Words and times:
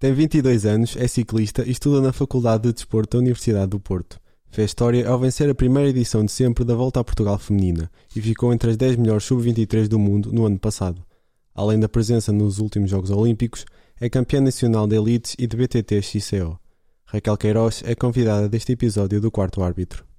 Tem 0.00 0.14
22 0.14 0.64
anos, 0.64 0.96
é 0.96 1.06
ciclista 1.06 1.62
e 1.62 1.72
estuda 1.72 2.00
na 2.00 2.10
Faculdade 2.10 2.62
de 2.62 2.72
Desporto 2.72 3.18
da 3.18 3.20
Universidade 3.20 3.66
do 3.66 3.78
Porto. 3.78 4.18
Fez 4.50 4.70
história 4.70 5.06
ao 5.06 5.18
vencer 5.18 5.50
a 5.50 5.54
primeira 5.54 5.90
edição 5.90 6.24
de 6.24 6.32
sempre 6.32 6.64
da 6.64 6.74
Volta 6.74 7.00
a 7.00 7.04
Portugal 7.04 7.38
Feminina 7.38 7.90
e 8.16 8.20
ficou 8.22 8.50
entre 8.50 8.70
as 8.70 8.78
10 8.78 8.96
melhores 8.96 9.24
sub-23 9.24 9.88
do 9.88 9.98
mundo 9.98 10.32
no 10.32 10.46
ano 10.46 10.58
passado. 10.58 11.04
Além 11.54 11.78
da 11.78 11.86
presença 11.86 12.32
nos 12.32 12.60
últimos 12.60 12.88
Jogos 12.88 13.10
Olímpicos, 13.10 13.66
é 14.00 14.08
campeã 14.08 14.40
nacional 14.40 14.86
de 14.86 14.96
elites 14.96 15.36
e 15.38 15.46
de 15.46 15.54
BTT 15.54 16.00
XCO. 16.00 16.58
Raquel 17.04 17.36
Queiroz 17.36 17.82
é 17.84 17.94
convidada 17.94 18.48
deste 18.48 18.72
episódio 18.72 19.20
do 19.20 19.30
Quarto 19.30 19.62
Árbitro. 19.62 20.09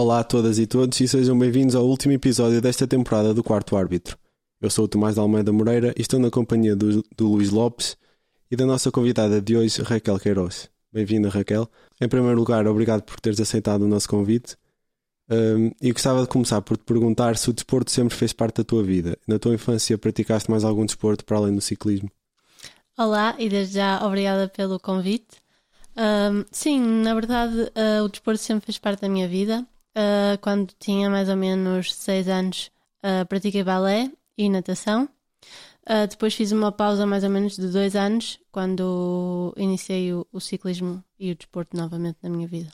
Olá 0.00 0.20
a 0.20 0.24
todas 0.24 0.60
e 0.60 0.66
todos 0.68 1.00
e 1.00 1.08
sejam 1.08 1.36
bem-vindos 1.36 1.74
ao 1.74 1.84
último 1.84 2.12
episódio 2.12 2.62
desta 2.62 2.86
temporada 2.86 3.34
do 3.34 3.42
Quarto 3.42 3.76
Árbitro. 3.76 4.16
Eu 4.60 4.70
sou 4.70 4.84
o 4.84 4.88
Tomás 4.88 5.16
de 5.16 5.20
Almeida 5.20 5.52
Moreira 5.52 5.92
e 5.98 6.02
estou 6.02 6.20
na 6.20 6.30
companhia 6.30 6.76
do, 6.76 7.04
do 7.16 7.26
Luís 7.26 7.50
Lopes 7.50 7.96
e 8.48 8.54
da 8.54 8.64
nossa 8.64 8.92
convidada 8.92 9.40
de 9.40 9.56
hoje, 9.56 9.82
Raquel 9.82 10.20
Queiroz. 10.20 10.70
Bem-vinda, 10.92 11.28
Raquel. 11.28 11.68
Em 12.00 12.08
primeiro 12.08 12.38
lugar, 12.38 12.64
obrigado 12.68 13.02
por 13.02 13.18
teres 13.18 13.40
aceitado 13.40 13.82
o 13.82 13.88
nosso 13.88 14.08
convite. 14.08 14.56
Um, 15.28 15.72
e 15.82 15.90
gostava 15.90 16.22
de 16.22 16.28
começar 16.28 16.62
por 16.62 16.76
te 16.76 16.84
perguntar 16.84 17.36
se 17.36 17.50
o 17.50 17.52
desporto 17.52 17.90
sempre 17.90 18.16
fez 18.16 18.32
parte 18.32 18.58
da 18.58 18.64
tua 18.64 18.84
vida. 18.84 19.18
Na 19.26 19.36
tua 19.36 19.54
infância, 19.54 19.98
praticaste 19.98 20.48
mais 20.48 20.62
algum 20.62 20.86
desporto 20.86 21.24
para 21.24 21.38
além 21.38 21.56
do 21.56 21.60
ciclismo? 21.60 22.08
Olá 22.96 23.34
e 23.36 23.48
desde 23.48 23.74
já 23.74 24.06
obrigada 24.06 24.46
pelo 24.46 24.78
convite. 24.78 25.38
Um, 25.96 26.44
sim, 26.52 26.78
na 26.78 27.14
verdade, 27.14 27.62
uh, 27.62 28.04
o 28.04 28.08
desporto 28.08 28.40
sempre 28.40 28.66
fez 28.66 28.78
parte 28.78 29.00
da 29.00 29.08
minha 29.08 29.26
vida. 29.26 29.66
Uh, 29.96 30.38
quando 30.40 30.72
tinha 30.78 31.10
mais 31.10 31.28
ou 31.28 31.36
menos 31.36 31.94
6 31.94 32.28
anos, 32.28 32.70
uh, 33.02 33.26
pratiquei 33.26 33.64
balé 33.64 34.10
e 34.36 34.48
natação. 34.48 35.08
depois 36.10 36.34
fiz 36.34 36.52
uma 36.52 36.70
pausa 36.70 37.06
mais 37.06 37.24
ou 37.24 37.30
menos 37.30 37.56
de 37.56 37.66
2 37.68 37.96
anos, 37.96 38.38
quando 38.52 39.52
iniciei 39.56 40.12
o, 40.12 40.26
o, 40.32 40.40
ciclismo 40.40 41.02
e 41.18 41.32
o 41.32 41.34
desporto 41.34 41.76
novamente 41.76 42.18
na 42.22 42.28
minha 42.28 42.46
vida. 42.46 42.70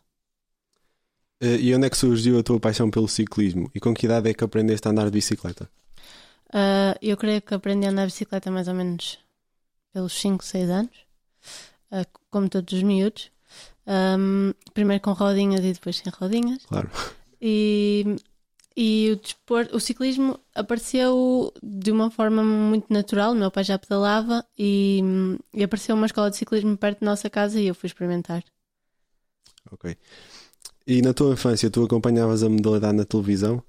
e 1.40 1.74
onde 1.74 1.86
é 1.86 1.90
que 1.90 1.96
surgiu 1.96 2.38
a 2.38 2.42
tua 2.42 2.60
paixão 2.60 2.90
pelo 2.90 3.08
ciclismo? 3.08 3.70
E 3.74 3.80
com 3.80 3.94
que 3.94 4.06
idade 4.06 4.28
é 4.28 4.34
que 4.34 4.44
aprendeste 4.44 4.88
a 4.88 4.90
andar 4.90 5.04
de 5.04 5.12
bicicleta? 5.12 5.70
eu 7.00 7.16
creio 7.16 7.42
que 7.42 7.54
aprendi 7.54 7.86
a 7.86 7.90
andar 7.90 8.06
de 8.06 8.12
bicicleta 8.12 8.50
mais 8.50 8.68
ou 8.68 8.74
menos 8.74 9.18
pelos 9.94 10.12
5, 10.20 10.44
6 10.44 10.70
anos, 10.70 10.96
uh, 11.92 12.04
como 12.28 12.48
todos 12.48 12.74
os 12.74 12.82
miúdos. 12.82 13.30
Um, 13.86 14.52
primeiro 14.72 15.02
com 15.02 15.12
rodinhas 15.12 15.64
e 15.64 15.72
depois 15.72 15.96
sem 15.96 16.12
rodinhas. 16.12 16.64
Claro. 16.66 16.90
E, 17.40 18.16
e 18.76 19.10
o, 19.12 19.16
desporto, 19.16 19.76
o 19.76 19.80
ciclismo 19.80 20.40
apareceu 20.54 21.52
de 21.62 21.92
uma 21.92 22.10
forma 22.10 22.42
muito 22.42 22.92
natural. 22.92 23.32
O 23.32 23.34
meu 23.34 23.50
pai 23.50 23.64
já 23.64 23.78
pedalava 23.78 24.44
e, 24.58 25.00
e 25.52 25.62
apareceu 25.62 25.94
uma 25.94 26.06
escola 26.06 26.30
de 26.30 26.36
ciclismo 26.36 26.76
perto 26.76 27.00
da 27.00 27.06
nossa 27.06 27.28
casa 27.28 27.60
e 27.60 27.66
eu 27.66 27.74
fui 27.74 27.86
experimentar. 27.86 28.42
Ok. 29.70 29.96
E 30.86 31.00
na 31.02 31.14
tua 31.14 31.32
infância, 31.32 31.70
tu 31.70 31.84
acompanhavas 31.84 32.42
a 32.42 32.48
modalidade 32.48 32.96
na 32.96 33.04
televisão? 33.04 33.62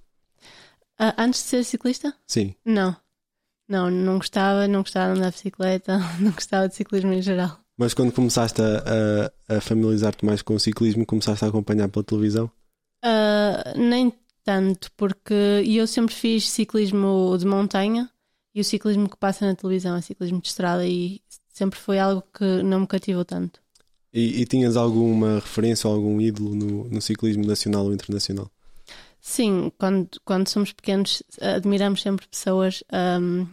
Uh, 0.99 1.13
antes 1.17 1.43
de 1.43 1.49
ser 1.49 1.63
ciclista? 1.63 2.13
Sim. 2.25 2.55
Não. 2.63 2.95
Não, 3.67 3.89
não 3.89 4.17
gostava, 4.17 4.67
não 4.67 4.81
gostava 4.81 5.13
de 5.13 5.19
andar 5.19 5.29
de 5.29 5.35
bicicleta, 5.35 5.97
não 6.19 6.31
gostava 6.31 6.67
de 6.67 6.75
ciclismo 6.75 7.11
em 7.13 7.21
geral. 7.21 7.59
Mas 7.77 7.93
quando 7.93 8.11
começaste 8.11 8.61
a, 8.61 9.31
a, 9.49 9.57
a 9.57 9.61
familiarizar-te 9.61 10.25
mais 10.25 10.41
com 10.41 10.55
o 10.55 10.59
ciclismo, 10.59 11.05
começaste 11.05 11.43
a 11.43 11.47
acompanhar 11.49 11.89
pela 11.89 12.05
televisão? 12.05 12.49
Uh, 13.03 13.77
nem 13.77 14.13
tanto, 14.43 14.91
porque 14.95 15.33
eu 15.65 15.85
sempre 15.85 16.13
fiz 16.13 16.49
ciclismo 16.49 17.35
de 17.37 17.45
montanha 17.45 18.09
e 18.53 18.61
o 18.61 18.63
ciclismo 18.63 19.09
que 19.09 19.17
passa 19.17 19.45
na 19.45 19.55
televisão 19.55 19.95
é 19.95 20.01
ciclismo 20.01 20.39
de 20.39 20.47
estrada 20.47 20.87
e 20.87 21.21
sempre 21.49 21.77
foi 21.77 21.99
algo 21.99 22.23
que 22.33 22.63
não 22.63 22.81
me 22.81 22.87
cativou 22.87 23.25
tanto. 23.25 23.59
E, 24.13 24.41
e 24.41 24.45
tinhas 24.45 24.77
alguma 24.77 25.35
referência 25.35 25.89
ou 25.89 25.95
algum 25.95 26.21
ídolo 26.21 26.55
no, 26.55 26.85
no 26.85 27.01
ciclismo 27.01 27.45
nacional 27.45 27.85
ou 27.85 27.93
internacional? 27.93 28.49
Sim, 29.19 29.71
quando, 29.77 30.07
quando 30.23 30.47
somos 30.47 30.71
pequenos 30.71 31.23
admiramos 31.41 32.01
sempre 32.01 32.27
pessoas, 32.27 32.83
um, 33.19 33.47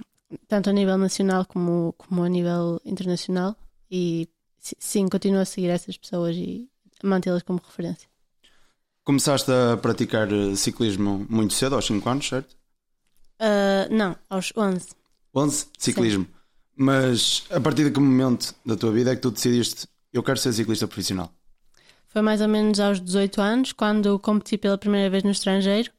tanto 0.47 0.71
a 0.71 0.73
nível 0.73 0.99
nacional 0.99 1.47
como, 1.47 1.95
como 1.99 2.23
a 2.23 2.29
nível 2.29 2.81
internacional, 2.85 3.57
e 3.93 4.27
sim, 4.59 5.07
continuo 5.07 5.43
a 5.43 5.45
seguir 5.45 5.69
essas 5.69 5.99
pessoas 5.99 6.35
e 6.35 6.67
mantê-las 7.05 7.43
como 7.43 7.61
referência. 7.63 8.09
Começaste 9.05 9.51
a 9.53 9.77
praticar 9.77 10.33
eh, 10.33 10.57
ciclismo 10.57 11.27
muito 11.29 11.53
cedo, 11.53 11.75
aos 11.75 11.85
5 11.85 12.09
anos, 12.09 12.29
certo? 12.29 12.57
Uh, 13.39 13.93
não, 13.95 14.17
aos 14.31 14.53
11. 14.57 14.89
11? 15.35 15.67
Ciclismo. 15.77 16.25
Sim. 16.25 16.31
Mas 16.75 17.45
a 17.51 17.61
partir 17.61 17.85
de 17.85 17.91
que 17.91 18.01
momento 18.01 18.55
da 18.65 18.77
tua 18.77 18.93
vida 18.93 19.13
é 19.13 19.17
que 19.17 19.21
tu 19.21 19.31
decidiste 19.31 19.87
eu 20.13 20.23
quero 20.23 20.39
ser 20.39 20.53
ciclista 20.53 20.87
profissional? 20.87 21.33
Foi 22.07 22.23
mais 22.23 22.41
ou 22.41 22.49
menos 22.49 22.79
aos 22.79 23.01
18 23.01 23.41
anos, 23.41 23.73
quando 23.73 24.19
competi 24.19 24.59
pela 24.59 24.77
primeira 24.77 25.09
vez 25.09 25.23
no 25.23 25.31
estrangeiro, 25.31 25.91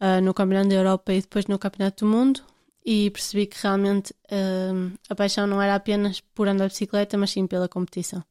uh, 0.00 0.20
no 0.22 0.32
Campeonato 0.32 0.70
da 0.70 0.74
Europa 0.76 1.12
e 1.12 1.20
depois 1.20 1.46
no 1.46 1.58
Campeonato 1.58 2.04
do 2.04 2.10
Mundo, 2.10 2.42
e 2.84 3.10
percebi 3.10 3.46
que 3.46 3.56
realmente 3.62 4.12
uh, 4.30 4.92
a 5.08 5.14
paixão 5.14 5.46
não 5.46 5.60
era 5.60 5.74
apenas 5.74 6.20
por 6.34 6.48
andar 6.48 6.66
de 6.66 6.72
bicicleta, 6.72 7.16
mas 7.18 7.30
sim 7.30 7.46
pela 7.46 7.68
competição. 7.68 8.24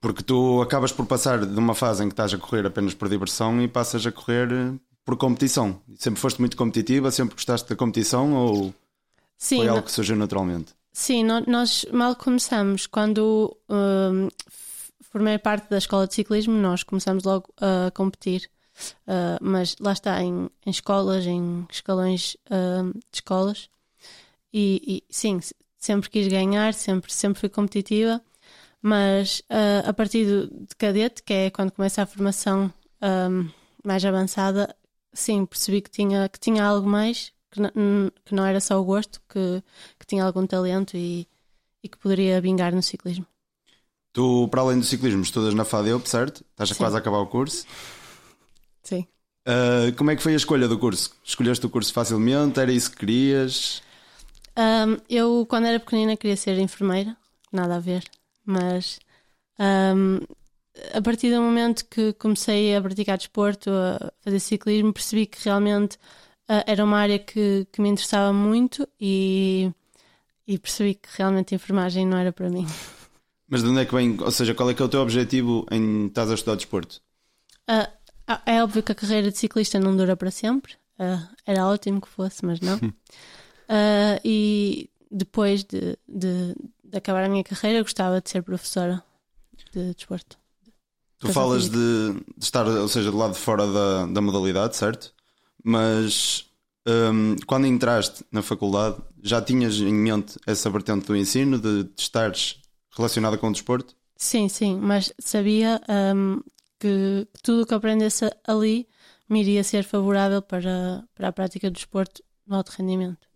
Porque 0.00 0.22
tu 0.22 0.60
acabas 0.60 0.92
por 0.92 1.06
passar 1.06 1.46
de 1.46 1.58
uma 1.58 1.74
fase 1.74 2.04
em 2.04 2.08
que 2.08 2.12
estás 2.12 2.34
a 2.34 2.38
correr 2.38 2.66
apenas 2.66 2.92
por 2.92 3.08
diversão 3.08 3.62
e 3.62 3.68
passas 3.68 4.06
a 4.06 4.12
correr 4.12 4.48
por 5.04 5.16
competição. 5.16 5.80
Sempre 5.96 6.20
foste 6.20 6.40
muito 6.40 6.56
competitiva, 6.56 7.10
sempre 7.10 7.34
gostaste 7.34 7.68
da 7.68 7.76
competição 7.76 8.34
ou 8.34 8.74
sim, 9.38 9.58
foi 9.58 9.68
algo 9.68 9.82
que 9.82 9.92
surgiu 9.92 10.16
naturalmente? 10.16 10.74
Sim, 10.92 11.24
nós 11.24 11.86
mal 11.92 12.14
começamos. 12.14 12.86
Quando 12.86 13.56
uh, 13.68 14.28
formei 15.00 15.38
parte 15.38 15.68
da 15.68 15.78
escola 15.78 16.06
de 16.06 16.14
ciclismo, 16.14 16.54
nós 16.54 16.82
começamos 16.82 17.24
logo 17.24 17.52
a 17.60 17.90
competir. 17.90 18.50
Uh, 19.06 19.38
mas 19.40 19.76
lá 19.80 19.92
está, 19.92 20.22
em, 20.22 20.50
em 20.66 20.70
escolas, 20.70 21.26
em 21.26 21.66
escalões 21.70 22.36
uh, 22.50 22.92
de 22.92 23.16
escolas. 23.18 23.68
E, 24.52 24.82
e, 24.86 25.04
sim, 25.12 25.40
sempre 25.78 26.08
quis 26.10 26.28
ganhar, 26.28 26.74
sempre, 26.74 27.12
sempre 27.12 27.40
fui 27.40 27.48
competitiva. 27.48 28.20
Mas 28.80 29.40
uh, 29.50 29.88
a 29.88 29.92
partir 29.92 30.26
do, 30.26 30.46
de 30.46 30.76
cadete, 30.76 31.22
que 31.22 31.32
é 31.32 31.50
quando 31.50 31.72
começa 31.72 32.02
a 32.02 32.06
formação 32.06 32.72
um, 33.02 33.48
mais 33.82 34.04
avançada, 34.04 34.74
sim, 35.12 35.46
percebi 35.46 35.80
que 35.80 35.90
tinha, 35.90 36.28
que 36.28 36.38
tinha 36.38 36.64
algo 36.64 36.86
mais, 36.86 37.32
que, 37.50 37.60
que 38.24 38.34
não 38.34 38.44
era 38.44 38.60
só 38.60 38.78
o 38.78 38.84
gosto, 38.84 39.22
que, 39.28 39.62
que 39.98 40.06
tinha 40.06 40.24
algum 40.24 40.46
talento 40.46 40.96
e, 40.96 41.26
e 41.82 41.88
que 41.88 41.96
poderia 41.96 42.40
vingar 42.40 42.74
no 42.74 42.82
ciclismo. 42.82 43.26
Tu, 44.12 44.48
para 44.48 44.60
além 44.60 44.78
do 44.78 44.84
ciclismo, 44.84 45.22
estudas 45.22 45.54
na 45.54 45.64
FADEUP, 45.64 46.08
certo? 46.08 46.44
Estás 46.50 46.68
Sim. 46.68 46.76
quase 46.76 46.96
a 46.96 46.98
acabar 46.98 47.18
o 47.18 47.26
curso. 47.26 47.66
Sim. 48.84 49.06
Uh, 49.46 49.94
como 49.96 50.10
é 50.10 50.16
que 50.16 50.22
foi 50.22 50.34
a 50.34 50.36
escolha 50.36 50.68
do 50.68 50.78
curso? 50.78 51.10
Escolheste 51.24 51.66
o 51.66 51.70
curso 51.70 51.92
facilmente? 51.92 52.60
Era 52.60 52.72
isso 52.72 52.90
que 52.90 52.98
querias? 52.98 53.82
Um, 54.56 54.96
eu, 55.08 55.44
quando 55.48 55.66
era 55.66 55.80
pequenina, 55.80 56.16
queria 56.16 56.36
ser 56.36 56.58
enfermeira. 56.58 57.16
Nada 57.52 57.76
a 57.76 57.80
ver. 57.80 58.04
Mas 58.44 58.98
um, 59.58 60.20
a 60.92 61.02
partir 61.02 61.30
do 61.30 61.40
momento 61.40 61.84
que 61.86 62.12
comecei 62.14 62.74
a 62.74 62.80
praticar 62.80 63.18
desporto, 63.18 63.70
a 63.70 64.12
fazer 64.22 64.40
ciclismo, 64.40 64.92
percebi 64.92 65.26
que 65.26 65.42
realmente 65.44 65.96
uh, 66.48 66.62
era 66.66 66.84
uma 66.84 66.98
área 66.98 67.18
que, 67.18 67.66
que 67.72 67.80
me 67.80 67.88
interessava 67.88 68.32
muito 68.32 68.88
e, 69.00 69.70
e 70.46 70.58
percebi 70.58 70.94
que 70.94 71.08
realmente 71.16 71.54
a 71.54 71.56
enfermagem 71.56 72.06
não 72.06 72.18
era 72.18 72.32
para 72.32 72.48
mim. 72.48 72.66
Mas 73.48 73.62
de 73.62 73.68
onde 73.68 73.80
é 73.80 73.84
que 73.84 73.94
vem? 73.94 74.16
Ou 74.20 74.30
seja, 74.30 74.54
qual 74.54 74.70
é 74.70 74.74
que 74.74 74.82
é 74.82 74.84
o 74.84 74.88
teu 74.88 75.00
objetivo 75.00 75.66
em 75.70 76.06
estás 76.06 76.30
a 76.30 76.34
estudar 76.34 76.56
desporto? 76.56 77.00
Uh, 77.68 77.86
é 78.46 78.62
óbvio 78.62 78.82
que 78.82 78.92
a 78.92 78.94
carreira 78.94 79.30
de 79.30 79.38
ciclista 79.38 79.78
não 79.78 79.96
dura 79.96 80.16
para 80.16 80.30
sempre. 80.30 80.74
Uh, 80.98 81.26
era 81.44 81.66
ótimo 81.66 82.00
que 82.00 82.08
fosse, 82.08 82.44
mas 82.44 82.60
não. 82.60 82.76
Uh, 82.76 84.20
e 84.24 84.88
depois 85.10 85.64
de, 85.64 85.98
de, 86.08 86.54
de, 86.82 86.96
acabar 86.96 87.24
a 87.24 87.28
minha 87.28 87.44
carreira, 87.44 87.82
gostava 87.82 88.20
de 88.20 88.30
ser 88.30 88.42
professora 88.42 89.02
de 89.72 89.92
desporto. 89.94 90.38
Tu 91.18 91.32
falas 91.32 91.68
de, 91.68 92.12
de, 92.36 92.44
estar, 92.44 92.66
ou 92.66 92.88
seja, 92.88 93.10
do 93.10 93.16
lado 93.16 93.32
de 93.32 93.38
fora 93.38 93.66
da, 93.66 94.06
da 94.06 94.20
modalidade, 94.20 94.76
certo? 94.76 95.14
Mas 95.62 96.46
um, 96.86 97.36
quando 97.46 97.66
entraste 97.66 98.24
na 98.30 98.42
faculdade, 98.42 98.96
já 99.22 99.40
tinhas 99.40 99.76
em 99.76 99.94
mente 99.94 100.38
essa 100.46 100.68
vertente 100.68 101.06
do 101.06 101.16
ensino, 101.16 101.58
de, 101.58 101.84
de 101.84 101.92
estares 101.96 102.60
relacionada 102.94 103.38
com 103.38 103.48
o 103.48 103.52
desporto? 103.52 103.96
Sim, 104.16 104.48
sim, 104.48 104.78
mas 104.78 105.12
sabia 105.18 105.80
um, 106.14 106.40
que 106.78 107.26
tudo 107.42 107.62
o 107.62 107.66
que 107.66 107.74
aprendesse 107.74 108.30
ali 108.46 108.88
me 109.28 109.40
iria 109.40 109.64
ser 109.64 109.84
favorável 109.84 110.42
para, 110.42 111.04
para 111.14 111.28
a 111.28 111.32
prática 111.32 111.70
do 111.70 111.74
desporto 111.74 112.22
no 112.46 112.56
alto 112.56 112.70
rendimento. 112.70 113.26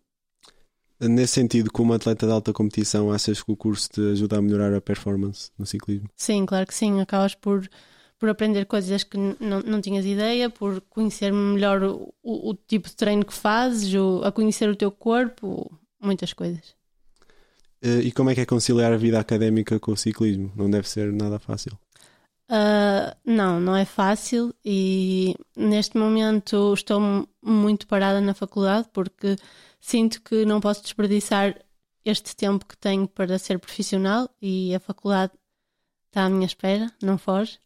Nesse 1.00 1.34
sentido, 1.34 1.70
como 1.70 1.92
atleta 1.92 2.26
de 2.26 2.32
alta 2.32 2.52
competição, 2.52 3.12
achas 3.12 3.40
que 3.40 3.52
o 3.52 3.56
curso 3.56 3.88
te 3.88 4.00
ajuda 4.12 4.38
a 4.38 4.42
melhorar 4.42 4.74
a 4.74 4.80
performance 4.80 5.50
no 5.56 5.64
ciclismo? 5.64 6.08
Sim, 6.16 6.44
claro 6.44 6.66
que 6.66 6.74
sim. 6.74 7.00
Acabas 7.00 7.36
por, 7.36 7.68
por 8.18 8.28
aprender 8.28 8.66
coisas 8.66 9.04
que 9.04 9.16
não, 9.16 9.60
não 9.64 9.80
tinhas 9.80 10.04
ideia, 10.04 10.50
por 10.50 10.80
conhecer 10.82 11.32
melhor 11.32 11.84
o, 11.84 12.12
o, 12.22 12.52
tipo 12.52 12.88
de 12.88 12.96
treino 12.96 13.24
que 13.24 13.32
fazes, 13.32 13.94
o, 13.94 14.22
a 14.24 14.32
conhecer 14.32 14.68
o 14.68 14.74
teu 14.74 14.90
corpo, 14.90 15.70
muitas 16.00 16.32
coisas. 16.32 16.74
Eh, 17.80 18.00
e 18.00 18.12
como 18.12 18.30
é 18.30 18.34
que 18.34 18.40
é 18.40 18.46
conciliar 18.46 18.92
a 18.92 18.96
vida 18.96 19.20
académica 19.20 19.78
com 19.78 19.92
o 19.92 19.96
ciclismo? 19.96 20.52
Não 20.56 20.68
deve 20.68 20.88
ser 20.88 21.12
nada 21.12 21.38
fácil. 21.38 21.78
Uh, 22.50 23.14
não, 23.26 23.60
não 23.60 23.76
é 23.76 23.84
fácil 23.84 24.54
e 24.64 25.36
neste 25.54 25.98
momento 25.98 26.72
estou 26.72 26.98
muito 27.42 27.86
parada 27.86 28.22
na 28.22 28.32
faculdade 28.32 28.88
porque 28.90 29.36
sinto 29.78 30.22
que 30.22 30.46
não 30.46 30.58
posso 30.58 30.82
desperdiçar 30.82 31.54
este 32.02 32.34
tempo 32.34 32.64
que 32.64 32.76
tenho 32.76 33.06
para 33.06 33.38
ser 33.38 33.58
profissional 33.58 34.30
e 34.40 34.74
a 34.74 34.80
faculdade 34.80 35.32
está 36.06 36.24
à 36.24 36.28
minha 36.30 36.46
espera, 36.46 36.90
não 37.02 37.18
foge. 37.18 37.58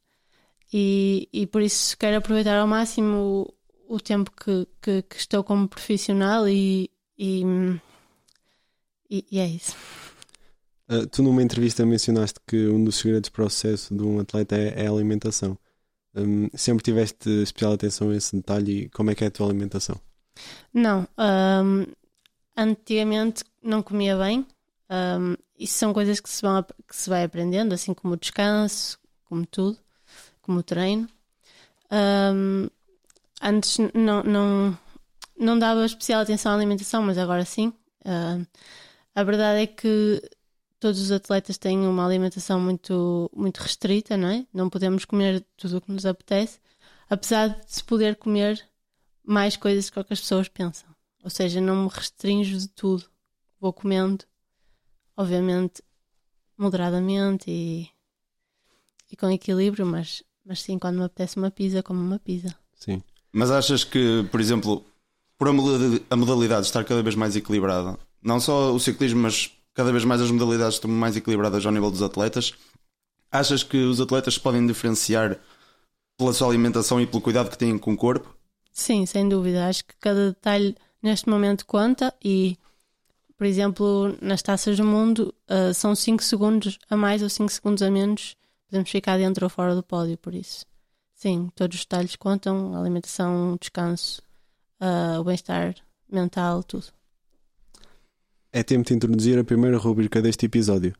E, 0.72 1.28
e 1.32 1.46
por 1.46 1.62
isso 1.62 1.96
quero 1.96 2.16
aproveitar 2.16 2.58
ao 2.58 2.66
máximo 2.66 3.54
o, 3.88 3.96
o 3.96 4.00
tempo 4.00 4.32
que, 4.32 4.66
que, 4.80 5.02
que, 5.02 5.16
estou 5.16 5.44
como 5.44 5.68
profissional 5.68 6.48
e, 6.48 6.90
e, 7.16 7.44
e 9.10 9.38
é 9.38 9.46
isso. 9.46 9.76
Uh, 10.90 11.06
tu 11.06 11.22
numa 11.22 11.42
entrevista 11.42 11.86
mencionaste 11.86 12.40
que 12.46 12.66
um 12.68 12.82
dos 12.82 12.96
segredos 12.96 13.30
para 13.30 13.44
o 13.44 13.50
sucesso 13.50 13.94
de 13.94 14.02
um 14.02 14.20
atleta 14.20 14.56
é, 14.56 14.84
é 14.84 14.86
a 14.86 14.90
alimentação. 14.90 15.56
Um, 16.14 16.48
sempre 16.54 16.84
tiveste 16.84 17.28
especial 17.42 17.72
atenção 17.72 18.10
a 18.10 18.16
esse 18.16 18.36
detalhe 18.36 18.82
e 18.82 18.88
como 18.90 19.10
é 19.10 19.14
que 19.14 19.24
é 19.24 19.28
a 19.28 19.30
tua 19.30 19.46
alimentação? 19.46 19.98
Não, 20.72 21.08
um, 21.18 21.86
antigamente 22.56 23.44
não 23.62 23.82
comia 23.82 24.16
bem. 24.16 24.46
Um, 24.90 25.34
isso 25.58 25.74
são 25.74 25.92
coisas 25.92 26.20
que 26.20 26.28
se, 26.28 26.42
vão, 26.42 26.62
que 26.62 26.96
se 26.96 27.08
vai 27.08 27.24
aprendendo, 27.24 27.72
assim 27.72 27.94
como 27.94 28.14
o 28.14 28.16
descanso, 28.16 28.98
como 29.24 29.46
tudo, 29.46 29.78
como 30.42 30.58
o 30.58 30.62
treino. 30.62 31.08
Um, 31.90 32.68
antes 33.40 33.78
não, 33.94 34.22
não, 34.22 34.78
não 35.38 35.58
dava 35.58 35.84
especial 35.86 36.20
atenção 36.20 36.52
à 36.52 36.54
alimentação, 36.54 37.02
mas 37.02 37.16
agora 37.16 37.44
sim. 37.44 37.72
Uh, 38.04 38.46
a 39.14 39.22
verdade 39.24 39.62
é 39.62 39.66
que 39.66 40.22
todos 40.82 41.00
os 41.00 41.12
atletas 41.12 41.56
têm 41.56 41.86
uma 41.86 42.04
alimentação 42.04 42.58
muito, 42.58 43.30
muito 43.32 43.58
restrita, 43.58 44.16
não 44.16 44.26
é? 44.26 44.44
Não 44.52 44.68
podemos 44.68 45.04
comer 45.04 45.46
tudo 45.56 45.76
o 45.76 45.80
que 45.80 45.92
nos 45.92 46.04
apetece, 46.04 46.58
apesar 47.08 47.50
de 47.50 47.72
se 47.72 47.84
poder 47.84 48.16
comer 48.16 48.60
mais 49.24 49.56
coisas 49.56 49.88
do 49.88 50.04
que 50.04 50.12
as 50.12 50.20
pessoas 50.20 50.48
pensam. 50.48 50.88
Ou 51.22 51.30
seja, 51.30 51.60
não 51.60 51.84
me 51.84 51.88
restringo 51.88 52.42
de 52.42 52.66
tudo. 52.66 53.04
Vou 53.60 53.72
comendo, 53.72 54.24
obviamente, 55.16 55.80
moderadamente 56.58 57.48
e, 57.48 57.88
e 59.08 59.16
com 59.16 59.30
equilíbrio, 59.30 59.86
mas, 59.86 60.24
mas 60.44 60.62
sim, 60.62 60.80
quando 60.80 60.96
me 60.96 61.04
apetece 61.04 61.36
uma 61.36 61.52
pizza, 61.52 61.80
como 61.80 62.00
uma 62.00 62.18
pizza. 62.18 62.52
Sim. 62.74 63.00
Mas 63.32 63.52
achas 63.52 63.84
que, 63.84 64.26
por 64.32 64.40
exemplo, 64.40 64.84
por 65.38 65.46
a 65.46 66.16
modalidade 66.16 66.66
estar 66.66 66.82
cada 66.82 67.04
vez 67.04 67.14
mais 67.14 67.36
equilibrada, 67.36 67.96
não 68.20 68.40
só 68.40 68.74
o 68.74 68.80
ciclismo, 68.80 69.20
mas 69.20 69.56
cada 69.74 69.90
vez 69.90 70.04
mais 70.04 70.20
as 70.20 70.30
modalidades 70.30 70.74
estão 70.74 70.90
mais 70.90 71.16
equilibradas 71.16 71.64
ao 71.64 71.72
nível 71.72 71.90
dos 71.90 72.02
atletas. 72.02 72.54
Achas 73.30 73.62
que 73.62 73.78
os 73.78 74.00
atletas 74.00 74.36
podem 74.36 74.66
diferenciar 74.66 75.38
pela 76.16 76.32
sua 76.32 76.48
alimentação 76.48 77.00
e 77.00 77.06
pelo 77.06 77.22
cuidado 77.22 77.50
que 77.50 77.58
têm 77.58 77.78
com 77.78 77.92
o 77.92 77.96
corpo? 77.96 78.34
Sim, 78.72 79.06
sem 79.06 79.28
dúvida. 79.28 79.66
Acho 79.68 79.84
que 79.84 79.94
cada 79.98 80.28
detalhe 80.28 80.76
neste 81.02 81.28
momento 81.28 81.66
conta 81.66 82.14
e, 82.22 82.58
por 83.36 83.46
exemplo, 83.46 84.16
nas 84.20 84.42
taças 84.42 84.76
do 84.76 84.84
mundo 84.84 85.34
uh, 85.50 85.72
são 85.74 85.94
5 85.94 86.22
segundos 86.22 86.78
a 86.88 86.96
mais 86.96 87.22
ou 87.22 87.28
5 87.28 87.50
segundos 87.50 87.82
a 87.82 87.90
menos. 87.90 88.36
Podemos 88.68 88.90
ficar 88.90 89.18
dentro 89.18 89.44
ou 89.44 89.50
fora 89.50 89.74
do 89.74 89.82
pódio, 89.82 90.16
por 90.18 90.34
isso. 90.34 90.64
Sim, 91.14 91.50
todos 91.54 91.78
os 91.78 91.84
detalhes 91.84 92.16
contam: 92.16 92.74
alimentação, 92.74 93.56
descanso, 93.60 94.22
uh, 94.80 95.20
o 95.20 95.24
bem-estar 95.24 95.74
mental, 96.10 96.62
tudo. 96.62 96.86
É 98.54 98.62
tempo 98.62 98.86
de 98.86 98.94
introduzir 98.94 99.38
a 99.38 99.44
primeira 99.44 99.78
rubrica 99.78 100.20
deste 100.20 100.44
episódio. 100.44 100.92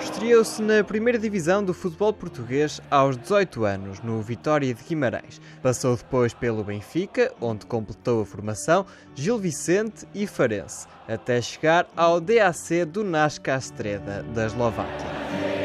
Estreou-se 0.00 0.62
na 0.62 0.84
primeira 0.84 1.18
divisão 1.18 1.64
do 1.64 1.74
futebol 1.74 2.12
português 2.12 2.80
aos 2.88 3.16
18 3.16 3.64
anos, 3.64 4.00
no 4.02 4.22
Vitória 4.22 4.72
de 4.72 4.84
Guimarães. 4.84 5.40
Passou 5.60 5.96
depois 5.96 6.32
pelo 6.32 6.62
Benfica, 6.62 7.34
onde 7.40 7.66
completou 7.66 8.22
a 8.22 8.26
formação, 8.26 8.86
Gil 9.16 9.36
Vicente 9.36 10.06
e 10.14 10.24
Farense, 10.24 10.86
até 11.08 11.42
chegar 11.42 11.88
ao 11.96 12.20
DAC 12.20 12.84
do 12.86 13.02
Nasca 13.02 13.56
Astreda, 13.56 14.22
da 14.32 14.46
Eslováquia. 14.46 15.57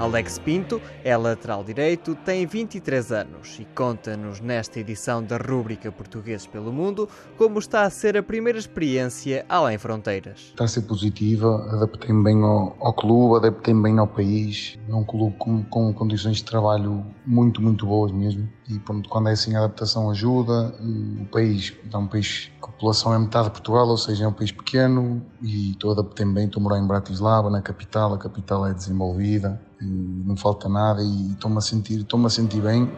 Alex 0.00 0.38
Pinto 0.38 0.80
é 1.02 1.16
lateral 1.16 1.64
direito, 1.64 2.14
tem 2.14 2.46
23 2.46 3.10
anos 3.10 3.58
e 3.58 3.64
conta-nos 3.64 4.40
nesta 4.40 4.78
edição 4.78 5.24
da 5.24 5.36
rúbrica 5.36 5.90
Portugueses 5.90 6.46
pelo 6.46 6.72
Mundo 6.72 7.08
como 7.36 7.58
está 7.58 7.82
a 7.82 7.90
ser 7.90 8.16
a 8.16 8.22
primeira 8.22 8.60
experiência 8.60 9.44
além 9.48 9.76
fronteiras. 9.76 10.38
Está 10.50 10.64
a 10.64 10.68
ser 10.68 10.82
positiva, 10.82 11.66
adaptei-me 11.72 12.22
bem 12.22 12.40
ao, 12.44 12.76
ao 12.78 12.92
clube, 12.92 13.44
adaptei-me 13.44 13.82
bem 13.82 13.98
ao 13.98 14.06
país. 14.06 14.78
É 14.88 14.94
um 14.94 15.02
clube 15.02 15.34
com, 15.36 15.64
com 15.64 15.92
condições 15.92 16.36
de 16.36 16.44
trabalho 16.44 17.04
muito, 17.26 17.60
muito 17.60 17.84
boas 17.84 18.12
mesmo. 18.12 18.48
E 18.70 18.78
pronto, 18.78 19.08
quando 19.08 19.30
é 19.30 19.32
assim 19.32 19.56
a 19.56 19.58
adaptação 19.58 20.10
ajuda. 20.10 20.74
o 20.80 21.26
país 21.26 21.74
é 21.92 21.96
um 21.96 22.06
país 22.06 22.52
que 22.60 22.64
a 22.64 22.68
população 22.68 23.12
é 23.14 23.18
metade 23.18 23.46
de 23.46 23.50
Portugal, 23.50 23.88
ou 23.88 23.98
seja, 23.98 24.26
é 24.26 24.28
um 24.28 24.32
país 24.32 24.52
pequeno 24.52 25.26
e 25.42 25.72
estou 25.72 25.90
adaptei-me 25.90 26.34
bem. 26.34 26.44
Estou 26.44 26.60
a 26.60 26.62
morar 26.62 26.78
em 26.78 26.86
Bratislava, 26.86 27.50
na 27.50 27.60
capital, 27.60 28.14
a 28.14 28.18
capital 28.18 28.64
é 28.64 28.72
desenvolvida 28.72 29.60
não 29.80 30.36
falta 30.36 30.68
nada 30.68 31.02
e 31.02 31.32
estou-me 31.32 31.58
a 31.58 31.60
sentir, 31.60 32.00
estou-me 32.00 32.26
a 32.26 32.30
sentir 32.30 32.60
bem. 32.60 32.90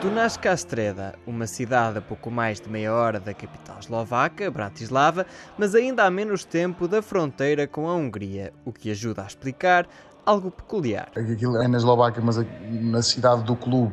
Dunas 0.00 0.36
Castreda, 0.36 1.16
uma 1.26 1.46
cidade 1.46 1.98
a 1.98 2.00
pouco 2.00 2.30
mais 2.30 2.60
de 2.60 2.68
meia 2.68 2.94
hora 2.94 3.18
da 3.18 3.34
capital 3.34 3.78
eslovaca, 3.80 4.48
Bratislava, 4.48 5.26
mas 5.58 5.74
ainda 5.74 6.04
há 6.04 6.10
menos 6.10 6.44
tempo 6.44 6.86
da 6.86 7.02
fronteira 7.02 7.66
com 7.66 7.88
a 7.88 7.94
Hungria, 7.94 8.52
o 8.64 8.72
que 8.72 8.92
ajuda 8.92 9.22
a 9.22 9.26
explicar 9.26 9.88
algo 10.24 10.52
peculiar. 10.52 11.08
Aquilo 11.16 11.60
é 11.60 11.66
na 11.66 11.78
Eslováquia, 11.78 12.22
mas 12.22 12.38
na 12.70 13.02
cidade 13.02 13.42
do 13.42 13.56
clube 13.56 13.92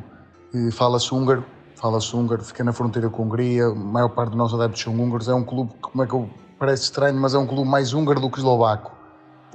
eh, 0.54 0.70
fala-se 0.70 1.12
húngaro, 1.12 1.44
fala-se 1.74 2.14
húngaro, 2.14 2.44
fica 2.44 2.62
na 2.62 2.72
fronteira 2.72 3.10
com 3.10 3.22
a 3.22 3.26
Hungria, 3.26 3.66
a 3.66 3.74
maior 3.74 4.10
parte 4.10 4.28
dos 4.28 4.38
nossos 4.38 4.60
adeptos 4.60 4.82
são 4.82 4.94
húngaros, 4.94 5.28
é 5.28 5.34
um 5.34 5.42
clube, 5.42 5.72
como 5.80 6.04
é 6.04 6.06
que 6.06 6.14
eu, 6.14 6.30
parece 6.56 6.84
estranho, 6.84 7.18
mas 7.18 7.34
é 7.34 7.38
um 7.38 7.46
clube 7.48 7.68
mais 7.68 7.92
húngaro 7.92 8.20
do 8.20 8.30
que 8.30 8.38
eslovaco 8.38 8.95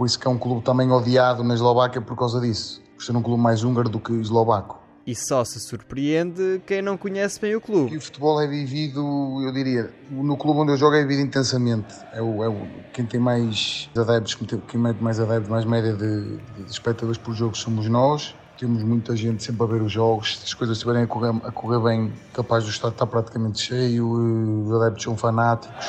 por 0.01 0.07
isso 0.07 0.17
que 0.17 0.27
é 0.27 0.31
um 0.31 0.37
clube 0.39 0.63
também 0.63 0.91
odiado 0.91 1.43
na 1.43 1.53
Eslováquia 1.53 2.01
por 2.01 2.17
causa 2.17 2.41
disso, 2.41 2.81
por 2.95 3.03
ser 3.03 3.15
um 3.15 3.21
clube 3.21 3.39
mais 3.39 3.63
húngaro 3.63 3.87
do 3.87 3.99
que 3.99 4.11
eslovaco. 4.13 4.81
E 5.05 5.13
só 5.13 5.45
se 5.45 5.59
surpreende 5.59 6.59
quem 6.65 6.81
não 6.81 6.97
conhece 6.97 7.39
bem 7.39 7.55
o 7.55 7.61
clube. 7.61 7.93
E 7.93 7.97
o 7.97 8.01
futebol 8.01 8.41
é 8.41 8.47
vivido, 8.47 8.99
eu 9.45 9.51
diria, 9.51 9.93
no 10.09 10.35
clube 10.35 10.61
onde 10.61 10.71
eu 10.71 10.77
jogo 10.77 10.95
é 10.95 11.03
vivido 11.03 11.21
intensamente. 11.21 11.93
É 12.13 12.19
o, 12.19 12.43
é 12.43 12.49
o 12.49 12.67
quem 12.91 13.05
tem 13.05 13.19
mais 13.19 13.91
adeptos, 13.95 14.33
quem 14.67 14.79
mete 14.79 14.97
mais 15.03 15.19
adeptos, 15.19 15.47
mais 15.47 15.65
média 15.65 15.93
de, 15.93 16.37
de 16.37 16.71
espectadores 16.71 17.19
por 17.19 17.35
jogo 17.35 17.55
somos 17.55 17.87
nós. 17.87 18.33
Temos 18.57 18.81
muita 18.81 19.15
gente 19.15 19.43
sempre 19.43 19.61
a 19.61 19.67
ver 19.67 19.83
os 19.83 19.91
jogos. 19.91 20.39
Se 20.39 20.45
as 20.45 20.53
coisas 20.55 20.77
estiverem 20.77 21.03
a 21.03 21.07
correr, 21.07 21.29
a 21.43 21.51
correr 21.51 21.79
bem, 21.79 22.11
capaz 22.33 22.63
do 22.63 22.71
estádio 22.71 22.95
estar 22.95 23.05
praticamente 23.05 23.61
cheio. 23.61 24.63
Os 24.63 24.73
adeptos 24.81 25.03
são 25.03 25.15
fanáticos. 25.15 25.85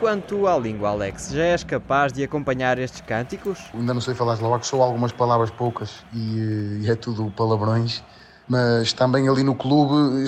Quanto 0.00 0.46
à 0.46 0.58
língua, 0.58 0.88
Alex, 0.88 1.28
já 1.30 1.42
és 1.42 1.62
capaz 1.62 2.10
de 2.10 2.24
acompanhar 2.24 2.78
estes 2.78 3.02
cânticos? 3.02 3.58
Ainda 3.74 3.92
não 3.92 4.00
sei 4.00 4.14
falar 4.14 4.32
eslovaco, 4.32 4.66
sou 4.66 4.82
algumas 4.82 5.12
palavras 5.12 5.50
poucas 5.50 6.02
e, 6.14 6.80
e, 6.80 6.90
é 6.90 6.94
tudo 6.94 7.30
palavrões, 7.36 8.02
mas 8.48 8.94
também 8.94 9.28
ali 9.28 9.42
no 9.42 9.54
clube, 9.54 10.26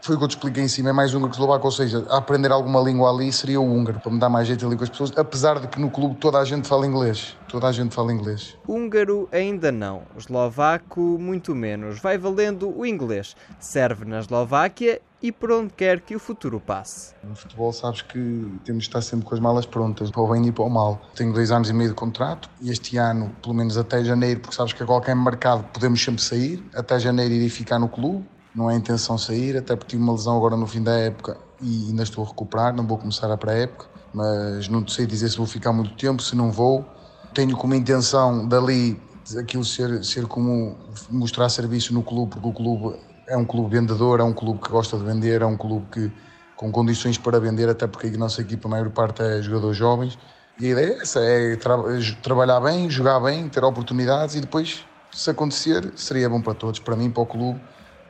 foi 0.00 0.14
o 0.14 0.18
que 0.18 0.24
eu 0.24 0.28
te 0.28 0.36
expliquei 0.36 0.62
em 0.62 0.68
cima, 0.68 0.90
é 0.90 0.92
mais 0.92 1.14
húngaro 1.14 1.30
que 1.30 1.36
eslovaco, 1.36 1.66
ou 1.66 1.72
seja, 1.72 2.06
aprender 2.10 2.52
alguma 2.52 2.80
língua 2.80 3.10
ali 3.10 3.32
seria 3.32 3.60
o 3.60 3.64
húngaro, 3.64 3.98
para 3.98 4.12
me 4.12 4.20
dar 4.20 4.28
mais 4.28 4.46
jeito 4.46 4.64
ali 4.64 4.76
com 4.76 4.84
as 4.84 4.88
pessoas, 4.88 5.12
apesar 5.16 5.58
de 5.58 5.66
que 5.66 5.80
no 5.80 5.90
clube 5.90 6.14
toda 6.14 6.38
a 6.38 6.44
gente 6.44 6.68
fala 6.68 6.86
inglês, 6.86 7.36
toda 7.48 7.66
a 7.66 7.72
gente 7.72 7.92
fala 7.92 8.12
inglês. 8.12 8.56
Húngaro 8.68 9.28
ainda 9.32 9.72
não, 9.72 10.02
eslovaco 10.16 11.00
muito 11.18 11.56
menos, 11.56 11.98
vai 11.98 12.16
valendo 12.16 12.72
o 12.72 12.86
inglês, 12.86 13.34
serve 13.58 14.04
na 14.04 14.20
Eslováquia 14.20 15.02
e 15.22 15.32
por 15.32 15.50
onde 15.50 15.72
quer 15.72 16.00
que 16.00 16.14
o 16.14 16.18
futuro 16.18 16.60
passe. 16.60 17.14
No 17.24 17.34
futebol 17.34 17.72
sabes 17.72 18.02
que 18.02 18.18
temos 18.64 18.84
de 18.84 18.88
estar 18.88 19.00
sempre 19.00 19.26
com 19.26 19.34
as 19.34 19.40
malas 19.40 19.66
prontas, 19.66 20.10
para 20.10 20.22
o 20.22 20.28
bem 20.28 20.46
e 20.46 20.52
para 20.52 20.64
o 20.64 20.70
mal. 20.70 21.00
Tenho 21.14 21.32
dois 21.32 21.50
anos 21.50 21.68
e 21.68 21.72
meio 21.72 21.90
de 21.90 21.94
contrato 21.94 22.48
e 22.60 22.70
este 22.70 22.96
ano, 22.96 23.34
pelo 23.42 23.54
menos 23.54 23.76
até 23.76 24.04
janeiro, 24.04 24.40
porque 24.40 24.54
sabes 24.54 24.72
que 24.72 24.82
a 24.82 24.86
qualquer 24.86 25.16
mercado 25.16 25.64
podemos 25.72 26.02
sempre 26.02 26.22
sair, 26.22 26.64
até 26.74 26.98
janeiro 26.98 27.34
irei 27.34 27.48
ficar 27.48 27.78
no 27.78 27.88
clube 27.88 28.24
não 28.58 28.68
é 28.68 28.74
a 28.74 28.76
intenção 28.76 29.16
sair, 29.16 29.56
até 29.56 29.76
porque 29.76 29.90
tive 29.90 30.02
uma 30.02 30.12
lesão 30.12 30.36
agora 30.36 30.56
no 30.56 30.66
fim 30.66 30.82
da 30.82 30.92
época 30.92 31.36
e 31.60 31.88
ainda 31.88 32.02
estou 32.02 32.24
a 32.24 32.26
recuperar, 32.26 32.74
não 32.74 32.86
vou 32.86 32.98
começar 32.98 33.30
a 33.30 33.36
pré-época, 33.36 33.86
mas 34.12 34.68
não 34.68 34.86
sei 34.88 35.06
dizer 35.06 35.28
se 35.28 35.36
vou 35.36 35.46
ficar 35.46 35.72
muito 35.72 35.94
tempo, 35.94 36.20
se 36.20 36.34
não 36.34 36.50
vou. 36.50 36.84
Tenho 37.32 37.56
como 37.56 37.74
intenção 37.74 38.46
dali 38.48 39.00
aquilo 39.38 39.64
ser, 39.64 40.04
ser 40.04 40.26
como 40.26 40.76
mostrar 41.10 41.48
serviço 41.50 41.92
no 41.92 42.02
clube, 42.02 42.32
porque 42.32 42.48
o 42.48 42.52
clube 42.52 42.98
é 43.28 43.36
um 43.36 43.44
clube 43.44 43.76
vendedor, 43.76 44.20
é 44.20 44.22
um 44.22 44.32
clube 44.32 44.60
que 44.60 44.70
gosta 44.70 44.96
de 44.96 45.04
vender, 45.04 45.42
é 45.42 45.46
um 45.46 45.56
clube 45.56 45.86
que 45.92 46.12
com 46.56 46.72
condições 46.72 47.16
para 47.16 47.38
vender, 47.38 47.68
até 47.68 47.86
porque 47.86 48.08
a 48.08 48.18
nossa 48.18 48.40
equipa, 48.40 48.66
a 48.66 48.70
maior 48.70 48.90
parte, 48.90 49.22
é 49.22 49.40
jogadores 49.40 49.76
jovens. 49.76 50.18
E 50.58 50.66
a 50.66 50.70
ideia 50.70 50.94
é 50.94 51.02
essa: 51.02 51.20
é 51.20 51.56
tra 51.56 51.76
trabalhar 52.22 52.60
bem, 52.60 52.90
jogar 52.90 53.20
bem, 53.20 53.48
ter 53.48 53.62
oportunidades 53.62 54.34
e 54.34 54.40
depois, 54.40 54.84
se 55.12 55.30
acontecer, 55.30 55.92
seria 55.94 56.28
bom 56.28 56.40
para 56.40 56.54
todos, 56.54 56.80
para 56.80 56.96
mim, 56.96 57.10
para 57.10 57.22
o 57.22 57.26
clube 57.26 57.60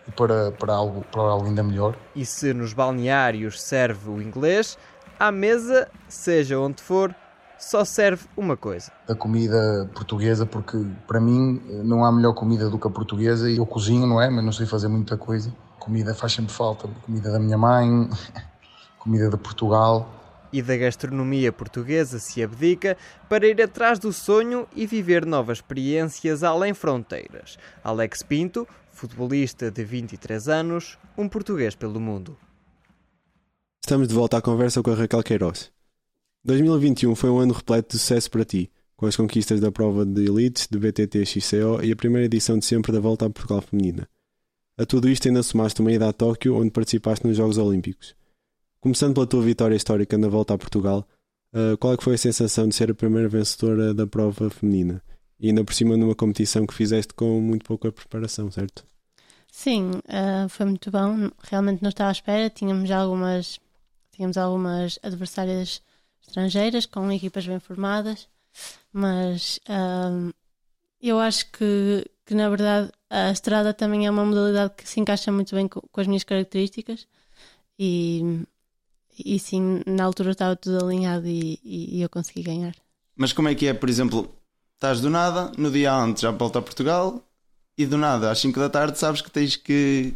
e 0.07 0.11
para, 0.13 0.51
para, 0.53 0.73
algo, 0.73 1.05
para 1.13 1.21
algo 1.21 1.47
ainda 1.47 1.63
melhor. 1.63 1.95
E 2.17 2.25
se 2.25 2.55
nos 2.55 2.73
balneários 2.73 3.61
serve 3.61 4.09
o 4.09 4.23
inglês, 4.23 4.79
à 5.21 5.31
mesa, 5.31 5.89
seja 6.09 6.59
onde 6.59 6.81
for, 6.81 7.15
só 7.59 7.85
serve 7.85 8.27
uma 8.37 8.57
coisa. 8.57 8.93
A 9.09 9.15
comida 9.15 9.91
portuguesa, 9.93 10.47
porque 10.47 10.79
para 11.07 11.21
mim 11.21 11.61
não 11.85 12.05
há 12.05 12.13
melhor 12.13 12.33
comida 12.35 12.71
do 12.71 12.79
que 12.79 12.87
a 12.87 12.91
portuguesa. 12.91 13.51
Eu 13.51 13.67
cozinho, 13.67 14.07
não 14.07 14.23
é? 14.23 14.31
Mas 14.31 14.45
não 14.45 14.53
sei 14.53 14.67
fazer 14.67 14.89
muita 14.89 15.17
coisa. 15.17 15.53
Comida 15.79 16.15
faz 16.15 16.33
sempre 16.33 16.53
falta. 16.53 16.89
Comida 17.05 17.33
da 17.33 17.39
minha 17.39 17.59
mãe, 17.59 18.09
comida 18.99 19.29
de 19.29 19.37
Portugal. 19.37 20.15
E 20.51 20.63
da 20.63 20.77
gastronomia 20.77 21.53
portuguesa 21.53 22.19
se 22.19 22.43
abdica 22.43 22.97
para 23.29 23.47
ir 23.47 23.61
atrás 23.61 23.99
do 23.99 24.13
sonho 24.13 24.67
e 24.75 24.87
viver 24.87 25.27
novas 25.27 25.59
experiências 25.59 26.43
além 26.43 26.73
fronteiras. 26.73 27.59
Alex 27.85 28.23
Pinto, 28.23 28.67
futebolista 28.91 29.71
de 29.71 29.85
23 29.85 30.49
anos, 30.49 30.99
um 31.19 31.29
português 31.29 31.75
pelo 31.75 32.01
mundo. 32.01 32.37
Estamos 33.85 34.09
de 34.09 34.15
volta 34.15 34.39
à 34.39 34.43
conversa 34.43 34.83
com 34.83 34.91
a 34.91 34.95
Raquel 34.95 35.23
Queiroz. 35.23 35.78
2021 36.49 37.15
foi 37.15 37.29
um 37.29 37.39
ano 37.39 37.53
repleto 37.53 37.95
de 37.95 38.01
sucesso 38.01 38.31
para 38.31 38.43
ti, 38.43 38.71
com 38.97 39.05
as 39.05 39.15
conquistas 39.15 39.61
da 39.61 39.71
prova 39.71 40.07
de 40.07 40.25
elites, 40.25 40.67
de 40.67 40.79
BTT 40.79 41.27
XCO 41.27 41.85
e 41.85 41.93
a 41.93 41.97
primeira 41.97 42.25
edição 42.25 42.59
de 42.59 42.65
sempre 42.65 42.91
da 42.91 42.99
Volta 42.99 43.27
a 43.27 43.31
Portugal 43.31 43.61
Feminina. 43.61 44.09
A 44.79 44.87
tudo 44.87 45.11
isto 45.11 45.29
ainda 45.29 45.43
somaste 45.43 45.83
uma 45.83 45.93
ida 45.93 46.09
a 46.09 46.13
Tóquio, 46.13 46.57
onde 46.57 46.71
participaste 46.71 47.27
nos 47.27 47.37
Jogos 47.37 47.59
Olímpicos. 47.59 48.15
Começando 48.81 49.13
pela 49.13 49.27
tua 49.27 49.43
vitória 49.43 49.77
histórica 49.77 50.17
na 50.17 50.29
Volta 50.29 50.55
a 50.55 50.59
Portugal, 50.59 51.07
uh, 51.53 51.77
qual 51.77 51.93
é 51.93 51.97
que 51.99 52.05
foi 52.05 52.15
a 52.15 52.19
sensação 52.19 52.67
de 52.67 52.75
ser 52.75 52.91
a 52.91 52.95
primeira 52.95 53.29
vencedora 53.29 53.93
da 53.93 54.07
prova 54.07 54.49
feminina? 54.49 55.03
E 55.39 55.49
ainda 55.49 55.63
por 55.63 55.75
cima 55.75 55.99
numa 55.99 56.15
competição 56.15 56.67
que 56.67 56.73
fizeste 56.73 57.13
com 57.13 57.43
muito 57.43 57.67
pouca 57.67 57.93
preparação, 57.93 58.51
certo? 58.51 58.87
Sim, 59.53 59.91
uh, 59.91 60.49
foi 60.49 60.65
muito 60.65 60.91
bom. 60.91 61.31
Realmente 61.43 61.83
não 61.83 61.91
estava 61.91 62.09
à 62.09 62.13
espera. 62.13 62.49
Tínhamos 62.49 62.91
algumas, 62.91 63.61
tínhamos 64.13 64.39
algumas 64.39 64.99
adversárias 65.03 65.83
estrangeiras, 66.29 66.87
com 66.87 67.11
equipas 67.11 67.47
bem 67.47 67.59
formadas, 67.59 68.29
mas 68.93 69.59
um, 69.69 70.31
eu 71.01 71.19
acho 71.19 71.51
que, 71.51 72.05
que, 72.25 72.35
na 72.35 72.49
verdade, 72.49 72.91
a 73.11 73.31
estrada 73.31 73.73
também 73.73 74.07
é 74.07 74.11
uma 74.11 74.25
modalidade 74.25 74.75
que 74.77 74.89
se 74.89 75.01
encaixa 75.01 75.33
muito 75.33 75.55
bem 75.55 75.67
com, 75.67 75.81
com 75.81 76.01
as 76.01 76.07
minhas 76.07 76.25
características 76.25 77.07
e, 77.79 78.43
e 79.25 79.39
sim, 79.39 79.83
na 79.87 80.05
altura 80.05 80.33
estava 80.33 80.57
tudo 80.57 80.85
alinhado 80.85 81.27
e, 81.27 81.59
e, 81.65 81.99
e, 81.99 82.03
eu 82.03 82.09
consegui 82.09 82.43
ganhar. 82.43 82.75
Mas 83.17 83.33
como 83.33 83.49
é 83.49 83.55
que 83.55 83.67
é, 83.67 83.75
por 83.75 83.89
exemplo, 83.89 84.33
estás 84.75 85.01
do 85.01 85.11
nada, 85.11 85.51
no 85.57 85.71
dia 85.71 85.93
antes 85.95 86.23
já 86.23 86.31
volta 86.31 86.59
a 86.59 86.63
Portugal 86.63 87.23
e 87.77 87.87
do 87.87 87.97
nada, 87.97 88.31
às 88.31 88.39
5 88.41 88.59
da 88.59 88.69
tarde, 88.69 88.99
sabes 88.99 89.21
que 89.21 89.31
tens 89.31 89.57
que, 89.57 90.15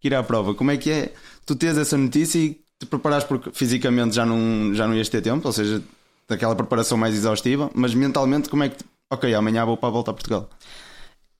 que 0.00 0.08
ir 0.08 0.14
à 0.14 0.22
prova. 0.22 0.54
Como 0.54 0.70
é 0.70 0.76
que 0.76 0.90
é? 0.90 1.14
Tu 1.46 1.54
tens 1.54 1.78
essa 1.78 1.96
notícia 1.96 2.38
e 2.38 2.60
te 2.78 2.86
preparares 2.86 3.24
porque 3.24 3.50
fisicamente 3.52 4.14
já 4.14 4.24
não, 4.24 4.74
já 4.74 4.86
não 4.86 4.94
ias 4.94 5.08
ter 5.08 5.20
tempo, 5.20 5.46
ou 5.46 5.52
seja, 5.52 5.82
daquela 6.28 6.54
preparação 6.54 6.96
mais 6.96 7.14
exaustiva, 7.14 7.70
mas 7.74 7.94
mentalmente 7.94 8.48
como 8.48 8.62
é 8.62 8.68
que, 8.68 8.76
ok, 9.10 9.34
amanhã 9.34 9.64
vou 9.64 9.76
para 9.76 9.88
a 9.88 9.92
volta 9.92 10.10
a 10.10 10.14
Portugal? 10.14 10.48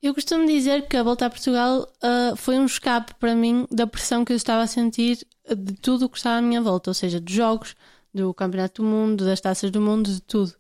Eu 0.01 0.15
costumo 0.15 0.47
dizer 0.47 0.87
que 0.87 0.97
a 0.97 1.03
volta 1.03 1.27
a 1.27 1.31
Portugal 1.31 1.83
uh, 1.83 2.37
foi 2.37 2.57
um 2.57 2.67
escape 2.67 3.15
para 3.17 3.35
mim 3.35 3.67
da 3.71 3.87
pressão 3.87 4.25
que 4.25 4.33
eu 4.33 4.37
estava 4.37 4.63
a 4.63 4.67
sentir 4.67 5.27
de 5.49 5.73
tudo 5.75 6.07
o 6.07 6.09
que 6.09 6.17
estava 6.17 6.39
à 6.39 6.43
minha 6.43 6.63
volta, 6.63 6.91
ou 6.91 6.95
seja, 6.95 7.21
dos 7.21 7.35
jogos, 7.35 7.75
do 8.15 8.33
Campeonato 8.33 8.83
do 8.83 8.89
Mundo, 8.89 9.25
das 9.25 9.41
taças 9.41 9.71
do 9.71 9.81
mundo, 9.81 10.13
de 10.13 10.23
tudo. 10.23 10.55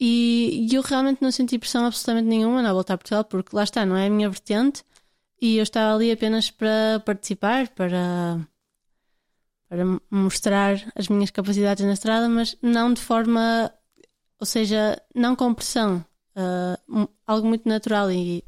E, 0.00 0.66
e 0.70 0.74
eu 0.74 0.82
realmente 0.82 1.22
não 1.22 1.30
senti 1.30 1.58
pressão 1.58 1.84
absolutamente 1.86 2.26
nenhuma 2.26 2.62
na 2.62 2.72
volta 2.72 2.94
a 2.94 2.98
Portugal, 2.98 3.24
porque 3.24 3.54
lá 3.54 3.64
está, 3.64 3.84
não 3.84 3.96
é 3.96 4.06
a 4.06 4.10
minha 4.10 4.28
vertente, 4.30 4.82
e 5.40 5.58
eu 5.58 5.62
estava 5.62 5.94
ali 5.94 6.10
apenas 6.10 6.50
para 6.50 7.00
participar, 7.04 7.68
para 7.68 8.40
para 9.68 9.84
mostrar 10.10 10.80
as 10.94 11.08
minhas 11.08 11.30
capacidades 11.30 11.84
na 11.84 11.92
estrada, 11.92 12.28
mas 12.28 12.56
não 12.62 12.92
de 12.92 13.00
forma, 13.00 13.72
ou 14.38 14.46
seja, 14.46 15.00
não 15.14 15.34
com 15.34 15.54
pressão, 15.54 16.04
uh, 16.36 17.08
algo 17.26 17.48
muito 17.48 17.68
natural 17.68 18.10
e, 18.10 18.44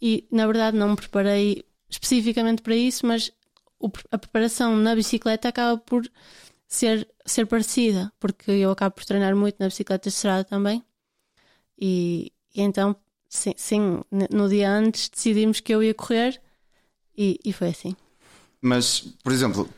e 0.00 0.26
na 0.30 0.46
verdade 0.46 0.76
não 0.76 0.90
me 0.90 0.96
preparei 0.96 1.64
especificamente 1.88 2.62
para 2.62 2.76
isso, 2.76 3.06
mas 3.06 3.32
o, 3.80 3.90
a 4.10 4.18
preparação 4.18 4.76
na 4.76 4.94
bicicleta 4.94 5.48
acaba 5.48 5.78
por 5.78 6.08
ser, 6.66 7.08
ser 7.24 7.46
parecida, 7.46 8.12
porque 8.20 8.50
eu 8.50 8.70
acabo 8.70 8.94
por 8.94 9.04
treinar 9.04 9.34
muito 9.34 9.56
na 9.58 9.66
bicicleta 9.66 10.08
de 10.08 10.14
estrada 10.14 10.44
também 10.44 10.84
e, 11.78 12.32
e 12.54 12.60
então 12.60 12.94
sim, 13.28 13.54
sim, 13.56 14.02
no 14.30 14.48
dia 14.48 14.70
antes 14.70 15.08
decidimos 15.08 15.60
que 15.60 15.72
eu 15.72 15.82
ia 15.82 15.94
correr 15.94 16.40
e, 17.16 17.38
e 17.44 17.52
foi 17.52 17.68
assim. 17.68 17.96
Mas, 18.60 19.00
por 19.22 19.32
exemplo, 19.32 19.68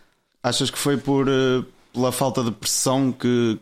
Achas 0.43 0.71
que 0.71 0.79
foi 0.79 0.97
por, 0.97 1.29
uh, 1.29 1.65
pela 1.93 2.13
falta 2.13 2.43
de 2.43 2.51
pressão 2.51 3.13
que, 3.13 3.59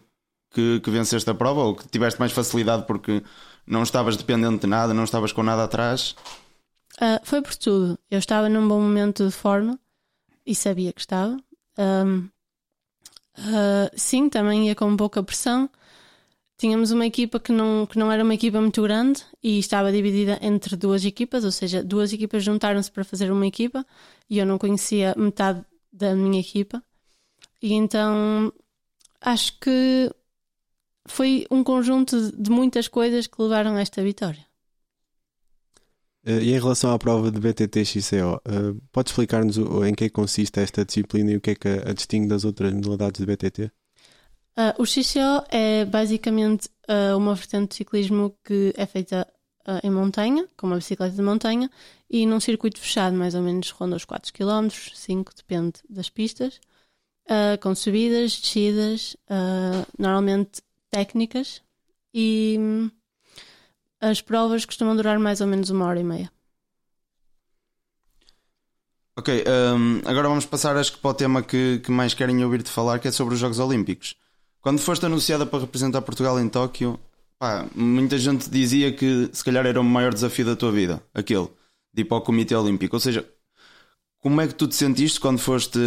que, 0.51 0.81
que, 0.81 0.91
venceste 0.91 1.29
a 1.29 1.35
prova 1.35 1.63
ou 1.63 1.75
que 1.75 1.89
tiveste 1.89 2.21
mais 2.21 2.33
facilidade 2.33 2.85
porque 2.87 3.23
não 3.67 3.83
estavas 3.83 4.17
dependente 4.17 4.63
de 4.63 4.67
nada, 4.67 4.95
não 4.95 5.05
estavas 5.05 5.33
com 5.33 5.43
nada 5.43 5.65
atrás? 5.65 6.15
Uh, 6.97 7.21
foi 7.23 7.43
por 7.43 7.55
tudo. 7.55 7.99
Eu 8.11 8.19
estava 8.19 8.49
num 8.49 8.67
bom 8.67 8.81
momento 8.81 9.27
de 9.27 9.33
forma 9.33 9.79
e 10.47 10.55
sabia 10.55 10.93
que 10.93 11.01
estava. 11.01 11.37
Um, 11.79 12.29
uh, 13.39 13.91
sim, 13.95 14.29
também 14.29 14.69
ia 14.69 14.75
com 14.75 14.97
pouca 14.97 15.23
pressão. 15.23 15.69
Tínhamos 16.57 16.91
uma 16.91 17.07
equipa 17.07 17.39
que 17.39 17.53
não, 17.53 17.87
que 17.87 17.97
não 17.97 18.11
era 18.11 18.25
uma 18.25 18.35
equipa 18.35 18.61
muito 18.61 18.83
grande 18.83 19.23
e 19.41 19.61
estava 19.61 19.93
dividida 19.93 20.39
entre 20.43 20.75
duas 20.75 21.05
equipas, 21.05 21.45
ou 21.45 21.53
seja, 21.53 21.85
duas 21.85 22.13
equipas 22.13 22.43
juntaram-se 22.43 22.91
para 22.91 23.05
fazer 23.05 23.31
uma 23.31 23.47
equipa 23.47 23.87
e 24.29 24.39
eu 24.39 24.47
não 24.47 24.59
conhecia 24.59 25.15
metade 25.17 25.65
da 25.99 26.15
minha 26.15 26.41
equipa. 26.41 26.83
E 27.61 27.75
então 27.75 28.53
acho 29.21 29.59
que 29.59 30.11
foi 31.07 31.47
um 31.51 31.65
conjunto 31.65 32.33
de 32.33 32.51
muitas 32.51 32.87
coisas 32.87 33.27
que 33.27 33.43
levaram 33.43 33.77
a 33.77 33.81
esta 33.81 34.03
vitória. 34.03 34.47
Eh, 36.25 36.43
e 36.43 36.51
em 36.51 36.61
relação 36.61 36.93
à 36.93 36.99
prova 36.99 37.31
de 37.31 37.41
BTT 37.41 37.85
XCO, 37.85 38.41
eh, 38.45 38.75
pode 38.93 39.11
explicar-nos 39.11 39.57
em 39.57 39.95
que 39.95 40.11
consiste 40.11 40.61
esta 40.61 40.85
disciplina 40.85 41.33
e 41.33 41.37
o 41.37 41.41
que 41.41 41.51
é 41.51 41.55
que 41.55 41.69
a 41.69 41.93
distingue 41.93 42.29
das 42.29 42.45
outras 42.45 42.73
modalidades 42.73 43.21
de 43.21 43.27
BTT? 43.27 43.65
Uh, 43.65 43.71
eh, 44.57 44.75
o 44.79 44.85
XCO 44.85 45.45
é 45.51 45.85
basicamente 45.85 46.69
uh, 46.89 47.17
uma 47.17 47.35
vertente 47.35 47.71
de 47.71 47.77
ciclismo 47.77 48.37
que 48.45 48.75
é 48.77 48.87
feita 48.87 49.27
uh, 49.69 49.87
em 49.87 49.91
montanha, 49.91 50.49
com 50.57 50.67
uma 50.67 50.77
bicicleta 50.77 51.15
de 51.15 51.23
montanha, 51.23 51.71
e 52.09 52.25
num 52.27 52.41
circuito 52.41 52.81
fechado, 52.81 53.15
mais 53.15 53.35
ou 53.35 53.43
menos 53.43 53.71
ronda 53.71 53.97
os 53.97 54.05
4 54.05 54.33
km, 54.33 54.69
5, 54.71 55.33
depende 55.37 55.75
das 55.89 56.09
pistas, 56.09 56.59
uh, 57.27 57.61
com 57.61 57.75
subidas, 57.75 58.41
descidas, 58.41 59.15
uh, 59.31 59.87
normalmente 59.99 60.63
técnicas, 60.91 61.63
e 62.15 62.57
um, 62.59 62.91
as 64.01 64.23
provas 64.23 64.65
costumam 64.65 64.97
durar 64.97 65.19
mais 65.19 65.41
ou 65.41 65.47
menos 65.47 65.69
uma 65.69 65.85
hora 65.85 66.01
e 66.01 66.05
meia. 66.05 66.33
Ok, 69.17 69.45
um, 69.77 70.01
agora 70.09 70.29
vamos 70.29 70.47
passar 70.47 70.77
acho 70.77 70.93
que 70.93 70.99
para 70.99 71.11
o 71.11 71.15
tema 71.15 71.43
que, 71.43 71.81
que 71.81 71.91
mais 71.91 72.15
querem 72.15 72.43
ouvir-te 72.45 72.71
falar, 72.71 73.01
que 73.01 73.09
é 73.09 73.11
sobre 73.11 73.35
os 73.35 73.41
Jogos 73.41 73.59
Olímpicos. 73.59 74.17
Quando 74.61 74.81
foste 74.81 75.05
anunciada 75.07 75.45
para 75.45 75.59
representar 75.59 76.03
Portugal 76.03 76.39
em 76.39 76.49
Tóquio, 76.49 76.99
Pá, 77.39 77.69
muita 77.75 78.19
gente 78.19 78.51
dizia 78.51 78.93
que 78.93 79.31
se 79.33 79.45
calhar 79.45 79.65
era 79.65 79.81
o 79.81 79.85
maior 79.85 80.13
desafio 80.13 80.45
da 80.45 80.57
tua 80.57 80.73
vida, 80.73 81.01
aquele, 81.15 81.49
de 81.95 82.03
ir 82.03 82.05
para 82.05 82.17
o 82.17 82.21
Comitê 82.21 82.55
Olímpico. 82.55 82.97
Ou 82.97 83.01
seja, 83.01 83.25
como 84.19 84.41
é 84.41 84.49
que 84.49 84.55
tu 84.55 84.67
te 84.67 84.75
sentiste 84.75 85.21
quando 85.21 85.39
foste, 85.39 85.79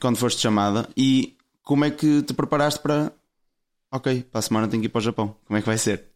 quando 0.00 0.16
foste 0.16 0.40
chamada 0.40 0.88
e 0.94 1.38
como 1.62 1.84
é 1.84 1.90
que 1.90 2.22
te 2.22 2.34
preparaste 2.34 2.80
para. 2.80 3.12
Ok, 3.92 4.22
para 4.24 4.38
a 4.38 4.42
semana 4.42 4.68
tenho 4.68 4.82
que 4.82 4.86
ir 4.86 4.90
para 4.90 4.98
o 4.98 5.02
Japão. 5.02 5.34
Como 5.46 5.56
é 5.56 5.60
que 5.60 5.66
vai 5.66 5.78
ser? 5.78 6.10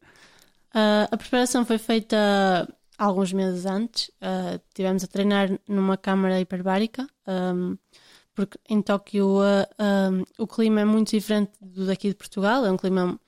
Uh, 0.75 1.09
a 1.11 1.17
preparação 1.17 1.65
foi 1.65 1.79
feita 1.79 2.69
alguns 2.99 3.33
meses 3.33 3.65
antes. 3.65 4.09
Uh, 4.21 4.61
tivemos 4.75 5.03
a 5.03 5.07
treinar 5.07 5.59
numa 5.67 5.97
câmara 5.97 6.41
hiperbárica, 6.41 7.09
um, 7.27 7.77
porque 8.35 8.59
em 8.69 8.83
Tóquio 8.83 9.39
uh, 9.39 10.13
um, 10.13 10.25
o 10.39 10.47
clima 10.47 10.83
é 10.83 10.85
muito 10.85 11.11
diferente 11.11 11.53
do 11.61 11.87
daqui 11.87 12.09
de 12.09 12.15
Portugal. 12.15 12.67
É 12.67 12.71
um 12.71 12.77
clima 12.77 13.19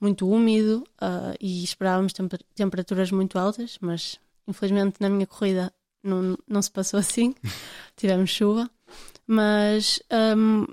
muito 0.00 0.28
úmido 0.28 0.84
uh, 1.00 1.34
e 1.40 1.64
esperávamos 1.64 2.12
temperaturas 2.54 3.10
muito 3.10 3.38
altas, 3.38 3.78
mas 3.80 4.18
infelizmente 4.46 4.96
na 5.00 5.08
minha 5.08 5.26
corrida 5.26 5.72
não, 6.02 6.36
não 6.46 6.60
se 6.60 6.70
passou 6.70 7.00
assim, 7.00 7.34
tivemos 7.96 8.30
chuva, 8.30 8.70
mas 9.26 10.00
um, 10.36 10.66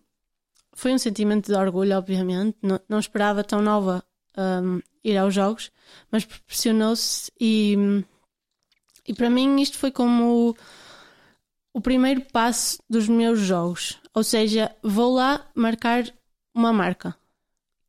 foi 0.73 0.93
um 0.93 0.97
sentimento 0.97 1.47
de 1.47 1.57
orgulho, 1.57 1.97
obviamente. 1.97 2.57
Não, 2.61 2.79
não 2.87 2.99
esperava 2.99 3.43
tão 3.43 3.61
nova 3.61 4.03
um, 4.37 4.81
ir 5.03 5.17
aos 5.17 5.33
jogos, 5.33 5.71
mas 6.11 6.25
proporcionou-se 6.25 7.31
e, 7.39 8.03
e 9.07 9.13
para 9.13 9.29
mim 9.29 9.61
isto 9.61 9.77
foi 9.77 9.91
como 9.91 10.49
o, 10.49 10.55
o 11.73 11.81
primeiro 11.81 12.21
passo 12.21 12.79
dos 12.89 13.07
meus 13.07 13.39
jogos. 13.39 13.99
Ou 14.13 14.23
seja, 14.23 14.75
vou 14.83 15.13
lá 15.13 15.49
marcar 15.55 16.03
uma 16.53 16.73
marca, 16.73 17.15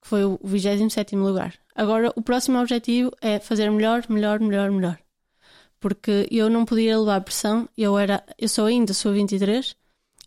que 0.02 0.08
foi 0.08 0.24
o 0.24 0.38
27 0.42 1.16
lugar. 1.16 1.54
Agora, 1.74 2.12
o 2.16 2.22
próximo 2.22 2.58
objetivo 2.60 3.12
é 3.20 3.38
fazer 3.38 3.70
melhor, 3.70 4.04
melhor, 4.08 4.40
melhor, 4.40 4.70
melhor. 4.70 4.98
Porque 5.80 6.28
eu 6.30 6.50
não 6.50 6.64
podia 6.64 6.98
levar 6.98 7.20
pressão, 7.22 7.68
eu 7.78 7.96
era, 7.96 8.22
eu 8.38 8.48
sou 8.48 8.66
ainda, 8.66 8.92
sou 8.92 9.12
23, 9.12 9.74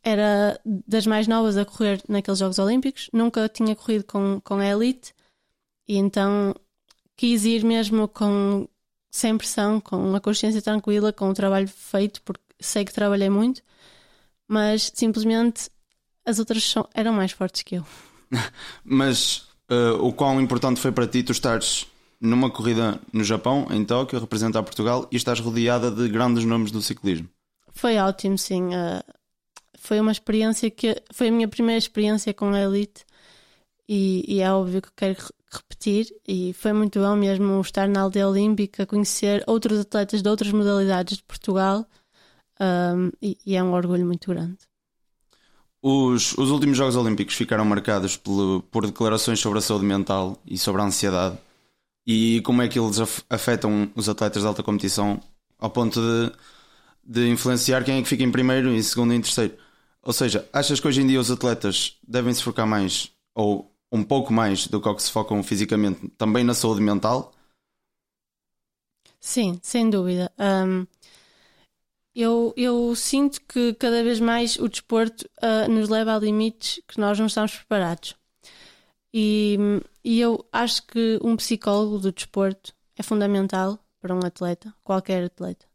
era 0.03 0.59
das 0.65 1.05
mais 1.05 1.27
novas 1.27 1.57
a 1.57 1.65
correr 1.65 2.01
naqueles 2.07 2.39
Jogos 2.39 2.59
Olímpicos, 2.59 3.09
nunca 3.13 3.47
tinha 3.49 3.75
corrido 3.75 4.05
com, 4.05 4.41
com 4.41 4.55
a 4.55 4.65
elite, 4.65 5.13
e 5.87 5.97
então 5.97 6.55
quis 7.15 7.45
ir 7.45 7.63
mesmo 7.63 8.07
com 8.07 8.67
sem 9.11 9.37
pressão, 9.37 9.79
com 9.79 10.13
a 10.15 10.19
consciência 10.19 10.61
tranquila, 10.61 11.13
com 11.13 11.29
o 11.29 11.33
trabalho 11.33 11.67
feito, 11.67 12.21
porque 12.23 12.43
sei 12.59 12.83
que 12.83 12.93
trabalhei 12.93 13.29
muito, 13.29 13.61
mas 14.47 14.91
simplesmente 14.93 15.69
as 16.25 16.39
outras 16.39 16.73
eram 16.93 17.13
mais 17.13 17.31
fortes 17.31 17.63
que 17.63 17.75
eu. 17.75 17.85
mas 18.83 19.47
uh, 19.69 20.03
o 20.03 20.13
quão 20.13 20.39
importante 20.41 20.79
foi 20.79 20.91
para 20.91 21.07
ti 21.07 21.23
tu 21.23 21.31
estares 21.31 21.87
numa 22.19 22.49
corrida 22.49 22.99
no 23.11 23.23
Japão, 23.23 23.67
em 23.69 23.83
Tóquio, 23.83 24.19
representar 24.19 24.63
Portugal 24.63 25.07
e 25.11 25.15
estás 25.15 25.39
rodeada 25.39 25.91
de 25.91 26.07
grandes 26.07 26.45
nomes 26.45 26.71
do 26.71 26.81
ciclismo? 26.81 27.27
Foi 27.71 27.97
ótimo, 27.97 28.37
sim. 28.37 28.67
Uh, 28.67 29.03
foi 29.77 29.99
uma 29.99 30.11
experiência 30.11 30.69
que 30.71 31.01
foi 31.13 31.27
a 31.27 31.31
minha 31.31 31.47
primeira 31.47 31.77
experiência 31.77 32.33
com 32.33 32.49
a 32.49 32.59
Elite 32.59 33.05
e, 33.87 34.23
e 34.27 34.41
é 34.41 34.51
óbvio 34.51 34.81
que 34.81 34.89
quero 34.95 35.15
repetir 35.51 36.07
e 36.27 36.53
foi 36.53 36.73
muito 36.73 36.99
bom 36.99 37.15
mesmo 37.15 37.59
estar 37.61 37.87
na 37.87 38.01
aldeia 38.01 38.27
olímpica, 38.27 38.85
conhecer 38.85 39.43
outros 39.47 39.79
atletas 39.79 40.21
de 40.21 40.29
outras 40.29 40.51
modalidades 40.51 41.17
de 41.17 41.23
Portugal 41.23 41.85
um, 42.59 43.11
e, 43.21 43.37
e, 43.45 43.55
é 43.55 43.63
um 43.63 43.73
orgulho 43.73 44.05
muito 44.05 44.29
grande. 44.29 44.57
Os, 45.87 46.35
os 46.35 46.49
últimos 46.49 46.75
Jogos 46.75 46.95
Olímpicos 46.95 47.35
ficaram 47.35 47.63
marcados 47.63 48.17
por, 48.17 48.63
por 48.71 48.87
declarações 48.87 49.39
sobre 49.39 49.59
a 49.59 49.61
saúde 49.61 49.85
mental 49.85 50.35
e 50.43 50.57
sobre 50.57 50.81
a 50.81 50.85
ansiedade 50.85 51.37
e 52.07 52.41
como 52.41 52.63
é 52.63 52.67
que 52.67 52.79
eles 52.79 52.97
afetam 53.29 53.91
os 53.95 54.09
atletas 54.09 54.41
de 54.41 54.47
alta 54.47 54.63
competição 54.63 55.21
ao 55.59 55.69
ponto 55.69 56.01
de, 56.01 56.31
de 57.05 57.29
influenciar 57.29 57.83
quem 57.83 57.99
é 57.99 58.01
que 58.01 58.07
fica 58.07 58.23
em 58.23 58.31
primeiro, 58.31 58.73
em 58.73 58.81
segundo 58.81 59.13
e 59.13 59.17
em 59.17 59.21
terceiro. 59.21 59.55
Ou 60.01 60.11
seja, 60.11 60.49
achas 60.51 60.79
que 60.79 60.87
hoje 60.87 61.03
em 61.03 61.07
dia 61.07 61.19
os 61.19 61.29
atletas 61.29 61.99
devem 62.07 62.33
se 62.33 62.41
focar 62.41 62.65
mais 62.65 63.11
ou 63.35 63.71
um 63.91 64.03
pouco 64.03 64.33
mais 64.33 64.65
do 64.65 64.81
que 64.81 64.87
ao 64.87 64.95
que 64.95 65.03
se 65.03 65.11
focam 65.11 65.43
fisicamente, 65.43 66.09
também 66.17 66.43
na 66.43 66.55
saúde 66.55 66.81
mental? 66.81 67.31
Sim, 69.19 69.59
sem 69.61 69.87
dúvida. 69.87 70.31
Eu, 72.15 72.53
eu 72.55 72.95
sinto 72.95 73.41
que 73.41 73.73
cada 73.73 74.03
vez 74.03 74.19
mais 74.19 74.57
o 74.57 74.69
desporto 74.69 75.29
uh, 75.43 75.69
nos 75.69 75.89
leva 75.89 76.15
a 76.15 76.19
limites 76.19 76.81
que 76.87 76.99
nós 76.99 77.19
não 77.19 77.25
estamos 77.25 77.55
preparados. 77.55 78.15
E, 79.13 79.57
e 80.03 80.19
eu 80.19 80.45
acho 80.51 80.85
que 80.87 81.19
um 81.21 81.35
psicólogo 81.35 81.99
do 81.99 82.11
desporto 82.11 82.73
é 82.95 83.03
fundamental 83.03 83.79
para 83.99 84.15
um 84.15 84.19
atleta, 84.25 84.73
qualquer 84.83 85.25
atleta. 85.25 85.65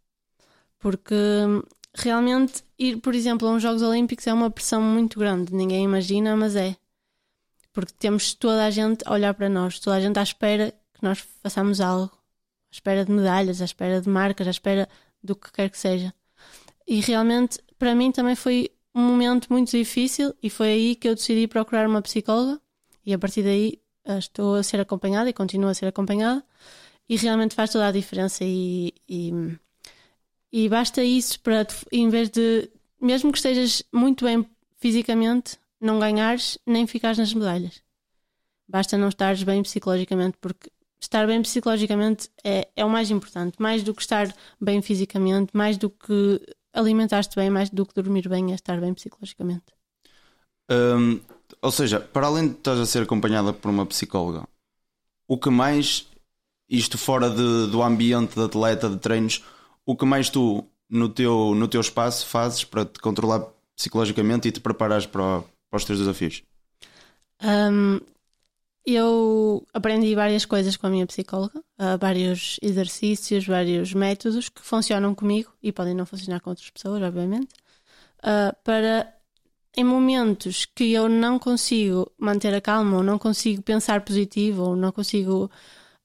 Porque 0.78 1.14
hum, 1.14 1.62
realmente 1.94 2.64
ir, 2.78 2.99
por 2.99 3.14
exemplo, 3.14 3.47
a 3.49 3.52
uns 3.52 3.62
Jogos 3.62 3.82
Olímpicos 3.82 4.26
é 4.26 4.32
uma 4.32 4.50
pressão 4.50 4.80
muito 4.80 5.18
grande. 5.18 5.54
Ninguém 5.54 5.85
imagina, 5.85 6.37
mas 6.37 6.56
é 6.56 6.76
porque 7.73 7.92
temos 7.99 8.35
toda 8.35 8.64
a 8.64 8.70
gente 8.70 9.02
a 9.06 9.12
olhar 9.12 9.35
para 9.35 9.48
nós, 9.48 9.79
toda 9.79 9.96
a 9.96 10.00
gente 10.00 10.18
à 10.18 10.22
espera 10.22 10.72
que 10.94 11.03
nós 11.03 11.20
façamos 11.42 11.81
algo, 11.81 12.12
à 12.14 12.72
espera 12.72 13.05
de 13.05 13.12
medalhas, 13.12 13.61
à 13.61 13.64
espera 13.64 14.00
de 14.00 14.09
marcas, 14.09 14.46
à 14.46 14.50
espera 14.50 14.88
do 15.22 15.37
que 15.37 15.53
quer 15.53 15.70
que 15.70 15.79
seja. 15.79 16.12
E 16.90 16.98
realmente, 16.98 17.61
para 17.79 17.94
mim 17.94 18.11
também 18.11 18.35
foi 18.35 18.68
um 18.92 19.00
momento 19.00 19.46
muito 19.48 19.70
difícil 19.70 20.35
e 20.42 20.50
foi 20.50 20.66
aí 20.66 20.96
que 20.96 21.09
eu 21.09 21.14
decidi 21.14 21.46
procurar 21.46 21.87
uma 21.87 22.03
psicóloga 22.03 22.61
e 23.07 23.14
a 23.14 23.18
partir 23.18 23.44
daí 23.44 23.81
eh, 24.05 24.18
estou 24.18 24.57
a 24.57 24.62
ser 24.64 24.81
acompanhada 24.81 25.31
e 25.31 25.33
continuo 25.33 25.70
a 25.70 25.74
ser 25.74 25.87
acompanhada 25.87 26.44
e 27.09 27.16
realmente 27.16 27.55
faz 27.55 27.70
toda 27.70 27.87
a 27.87 27.92
diferença 27.92 28.42
e, 28.42 28.92
e, 29.09 29.33
e 30.53 30.68
basta 30.68 31.00
isso 31.00 31.38
para 31.38 31.64
em 31.92 32.09
vez 32.09 32.29
de 32.29 32.68
mesmo 33.00 33.31
que 33.31 33.38
estejas 33.38 33.85
muito 33.92 34.24
bem 34.24 34.44
fisicamente 34.81 35.59
não 35.81 36.00
ganhares 36.00 36.59
nem 36.66 36.88
ficares 36.88 37.18
nas 37.18 37.33
medalhas. 37.33 37.81
Basta 38.68 38.98
não 38.98 39.11
estares 39.11 39.44
bem 39.44 39.62
psicologicamente, 39.62 40.37
porque 40.40 40.68
estar 41.00 41.24
bem 41.24 41.40
psicologicamente 41.40 42.29
é, 42.42 42.68
é 42.74 42.85
o 42.85 42.90
mais 42.90 43.12
importante. 43.12 43.57
Mais 43.61 43.85
do 43.85 43.94
que 43.94 44.03
estar 44.03 44.35
bem 44.61 44.83
fisicamente, 44.83 45.57
mais 45.57 45.76
do 45.76 45.88
que 45.88 46.40
alimentar-te 46.72 47.37
bem, 47.37 47.50
mais 47.50 47.70
do 47.70 47.87
que 47.87 47.94
dormir 47.94 48.28
bem, 48.28 48.52
é 48.52 48.54
estar 48.54 48.80
bem 48.80 48.94
psicologicamente. 48.94 49.64
Hum, 50.70 51.20
ou 51.61 51.70
seja, 51.70 51.98
para 52.00 52.26
além 52.26 52.48
de 52.48 52.54
estás 52.54 52.78
a 52.78 52.87
ser 52.87 53.02
acompanhada 53.02 53.52
por 53.52 53.70
uma 53.70 53.85
psicóloga, 53.87 54.46
o 55.26 55.37
que 55.37 55.50
mais, 55.50 56.06
isto 56.68 56.96
fora 56.96 57.28
de, 57.28 57.66
do 57.70 57.83
ambiente 57.83 58.35
de 58.35 58.44
atleta, 58.44 58.88
de 58.88 58.98
treinos, 58.98 59.44
o 59.85 59.96
que 59.96 60.04
mais 60.04 60.30
tu 60.30 60.64
no 60.88 61.09
teu, 61.09 61.54
no 61.54 61.68
teu 61.68 61.80
espaço 61.80 62.26
fazes 62.26 62.64
para 62.64 62.85
te 62.85 63.00
controlar 63.00 63.46
psicologicamente 63.76 64.48
e 64.48 64.52
te 64.52 64.61
preparares 64.61 65.06
para, 65.06 65.42
para 65.70 65.76
os 65.76 65.85
teus 65.85 65.98
desafios? 65.98 66.42
Um, 67.42 68.00
eu 68.87 69.66
aprendi 69.73 70.14
várias 70.14 70.45
coisas 70.45 70.77
com 70.77 70.87
a 70.87 70.90
minha 70.90 71.07
psicóloga, 71.07 71.59
uh, 71.59 71.99
vários 72.01 72.59
exercícios, 72.62 73.47
vários 73.47 73.93
métodos 73.93 74.49
que 74.49 74.62
funcionam 74.62 75.14
comigo 75.14 75.53
e 75.62 75.73
podem 75.73 75.95
não 75.95 76.07
funcionar 76.07 76.40
com 76.40 76.51
outras 76.51 76.71
pessoas, 76.71 77.03
obviamente, 77.03 77.55
uh, 78.19 78.57
para 78.64 79.14
em 79.77 79.85
momentos 79.85 80.64
que 80.64 80.93
eu 80.93 81.09
não 81.09 81.38
consigo 81.38 82.11
manter 82.19 82.55
a 82.55 82.61
calma 82.61 82.97
ou 82.97 83.03
não 83.03 83.19
consigo 83.19 83.62
pensar 83.62 84.05
positivo 84.05 84.62
ou 84.64 84.77
não 84.77 84.90
consigo 84.93 85.51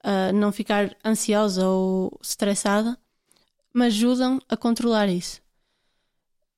uh, 0.04 0.34
não 0.34 0.52
ficar 0.52 0.96
ansiosa 1.04 1.68
ou 1.68 2.20
estressada, 2.22 2.98
me 3.74 3.86
ajudam 3.86 4.40
a 4.50 4.56
controlar 4.56 5.10
isso. 5.10 5.42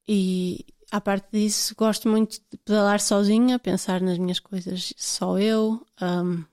E, 0.08 0.65
à 0.97 1.01
parte 1.01 1.27
disso, 1.31 1.75
gosto 1.77 2.10
muito 2.10 2.39
de 2.51 2.57
pedalar 2.57 2.99
sozinha, 2.99 3.60
pensar 3.60 4.01
nas 4.01 4.17
minhas 4.17 4.39
coisas 4.39 4.93
só 4.97 5.38
eu. 5.38 5.86
Um, 6.01 6.43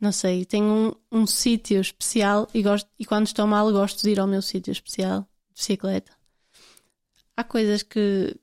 não 0.00 0.10
sei, 0.10 0.44
tenho 0.44 0.96
um, 1.12 1.20
um 1.20 1.26
sítio 1.26 1.80
especial 1.80 2.48
e, 2.54 2.62
gosto, 2.62 2.88
e 2.98 3.04
quando 3.04 3.26
estou 3.26 3.46
mal 3.46 3.70
gosto 3.70 4.02
de 4.02 4.10
ir 4.10 4.20
ao 4.20 4.26
meu 4.26 4.40
sítio 4.40 4.72
especial 4.72 5.20
de 5.20 5.54
bicicleta. 5.54 6.12
Há 7.36 7.44
coisas 7.44 7.82
que, 7.82 8.34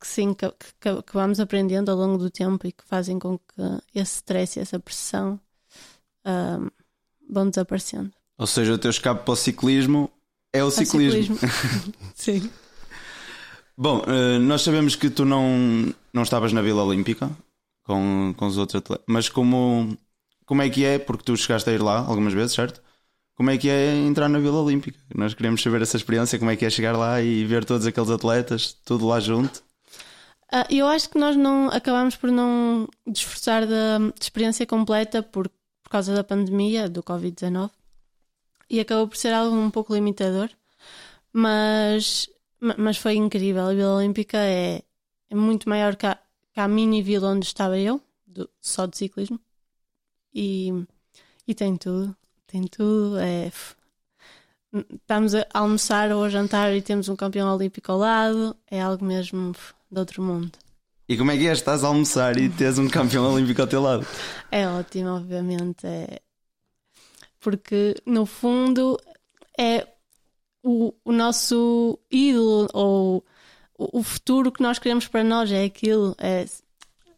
que 0.00 0.06
sim, 0.06 0.32
que, 0.32 0.48
que, 0.80 1.02
que, 1.02 1.12
vamos 1.12 1.38
aprendendo 1.38 1.90
ao 1.90 1.96
longo 1.96 2.18
do 2.18 2.30
tempo 2.30 2.66
e 2.66 2.72
que 2.72 2.84
fazem 2.84 3.18
com 3.18 3.38
que 3.38 3.62
esse 3.94 4.16
stress 4.16 4.58
e 4.58 4.62
essa 4.62 4.78
pressão 4.78 5.38
um, 6.24 6.70
vão 7.28 7.50
desaparecendo. 7.50 8.12
Ou 8.38 8.46
seja, 8.46 8.72
o 8.72 8.78
teu 8.78 8.90
escape 8.90 9.24
para 9.24 9.32
o 9.32 9.36
ciclismo 9.36 10.10
é 10.52 10.64
o, 10.64 10.68
o 10.68 10.70
ciclismo. 10.70 11.36
ciclismo. 11.36 11.94
sim. 12.14 12.50
Bom, 13.78 14.02
eh, 14.06 14.38
nós 14.38 14.62
sabemos 14.62 14.96
que 14.96 15.10
tu 15.10 15.24
não, 15.26 15.92
não 16.12 16.22
estavas 16.22 16.52
na 16.52 16.62
Vila 16.62 16.82
Olímpica 16.82 17.30
com, 17.84 18.34
com 18.34 18.46
os 18.46 18.56
outros 18.56 18.80
atletas, 18.80 19.04
mas 19.06 19.28
como, 19.28 19.96
como 20.46 20.62
é 20.62 20.70
que 20.70 20.82
é? 20.84 20.98
Porque 20.98 21.24
tu 21.24 21.36
chegaste 21.36 21.68
a 21.68 21.72
ir 21.74 21.82
lá 21.82 21.98
algumas 21.98 22.32
vezes, 22.32 22.54
certo? 22.54 22.82
Como 23.34 23.50
é 23.50 23.58
que 23.58 23.68
é 23.68 23.94
entrar 23.94 24.30
na 24.30 24.38
Vila 24.38 24.62
Olímpica? 24.62 24.98
Nós 25.14 25.34
queremos 25.34 25.62
saber 25.62 25.82
essa 25.82 25.98
experiência, 25.98 26.38
como 26.38 26.50
é 26.50 26.56
que 26.56 26.64
é 26.64 26.70
chegar 26.70 26.96
lá 26.96 27.20
e 27.20 27.44
ver 27.44 27.66
todos 27.66 27.86
aqueles 27.86 28.08
atletas, 28.08 28.72
tudo 28.72 29.06
lá 29.06 29.20
junto. 29.20 29.58
Uh, 30.50 30.64
eu 30.70 30.86
acho 30.86 31.10
que 31.10 31.18
nós 31.18 31.36
não 31.36 31.68
acabamos 31.68 32.16
por 32.16 32.30
não 32.30 32.88
desfrutar 33.06 33.66
da 33.66 33.98
experiência 34.18 34.64
completa 34.64 35.22
por, 35.22 35.50
por 35.82 35.90
causa 35.90 36.14
da 36.14 36.24
pandemia, 36.24 36.88
do 36.88 37.02
Covid-19, 37.02 37.70
e 38.70 38.80
acabou 38.80 39.06
por 39.06 39.18
ser 39.18 39.34
algo 39.34 39.54
um 39.54 39.70
pouco 39.70 39.92
limitador. 39.92 40.48
Mas 41.30 42.26
mas 42.60 42.96
foi 42.96 43.14
incrível. 43.14 43.66
A 43.66 43.74
Vila 43.74 43.96
Olímpica 43.96 44.38
é, 44.38 44.82
é 45.30 45.34
muito 45.34 45.68
maior 45.68 45.96
que 45.96 46.06
a, 46.06 46.18
que 46.52 46.60
a, 46.60 46.68
mini 46.68 47.02
vila 47.02 47.28
onde 47.28 47.46
estava 47.46 47.78
eu, 47.78 48.00
do, 48.26 48.48
só 48.60 48.86
de 48.86 48.96
ciclismo. 48.96 49.40
E, 50.34 50.72
e 51.46 51.54
tem 51.54 51.76
tudo. 51.76 52.16
Tem 52.46 52.66
tudo. 52.66 53.18
É, 53.18 53.50
estamos 54.92 55.34
a 55.34 55.46
almoçar 55.52 56.10
ou 56.12 56.24
a 56.24 56.28
jantar 56.28 56.74
e 56.74 56.82
temos 56.82 57.08
um 57.08 57.16
campeão 57.16 57.54
olímpico 57.54 57.92
ao 57.92 57.98
lado. 57.98 58.56
É 58.70 58.80
algo 58.80 59.04
mesmo 59.04 59.54
de 59.90 59.98
outro 59.98 60.22
mundo. 60.22 60.52
E 61.08 61.16
como 61.16 61.30
é 61.30 61.36
que 61.36 61.46
é? 61.46 61.52
Estás 61.52 61.84
a 61.84 61.88
almoçar 61.88 62.36
e 62.36 62.48
tens 62.48 62.78
um 62.78 62.88
campeão 62.88 63.32
olímpico 63.32 63.60
ao 63.60 63.68
teu 63.68 63.80
lado? 63.80 64.06
É 64.50 64.66
ótimo, 64.66 65.10
obviamente. 65.10 65.86
É... 65.86 66.20
Porque 67.38 67.94
no 68.04 68.26
fundo 68.26 68.98
é 69.56 69.86
o, 70.66 70.92
o 71.04 71.12
nosso 71.12 71.96
ídolo 72.10 72.66
ou 72.74 73.24
o, 73.78 74.00
o 74.00 74.02
futuro 74.02 74.50
que 74.50 74.60
nós 74.60 74.80
queremos 74.80 75.06
para 75.06 75.22
nós 75.22 75.52
é 75.52 75.64
aquilo. 75.64 76.16
É, 76.18 76.44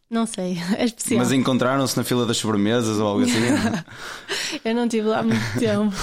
não 0.07 0.27
sei, 0.27 0.57
é 0.77 0.85
especial. 0.85 1.19
Mas 1.19 1.31
encontraram-se 1.31 1.97
na 1.97 2.03
fila 2.03 2.27
das 2.27 2.37
sobremesas 2.37 2.99
ou 2.99 3.07
algo 3.07 3.23
assim? 3.23 3.39
Eu 4.63 4.75
não 4.75 4.83
estive 4.83 5.07
lá 5.07 5.23
muito 5.23 5.41
tempo. 5.57 5.95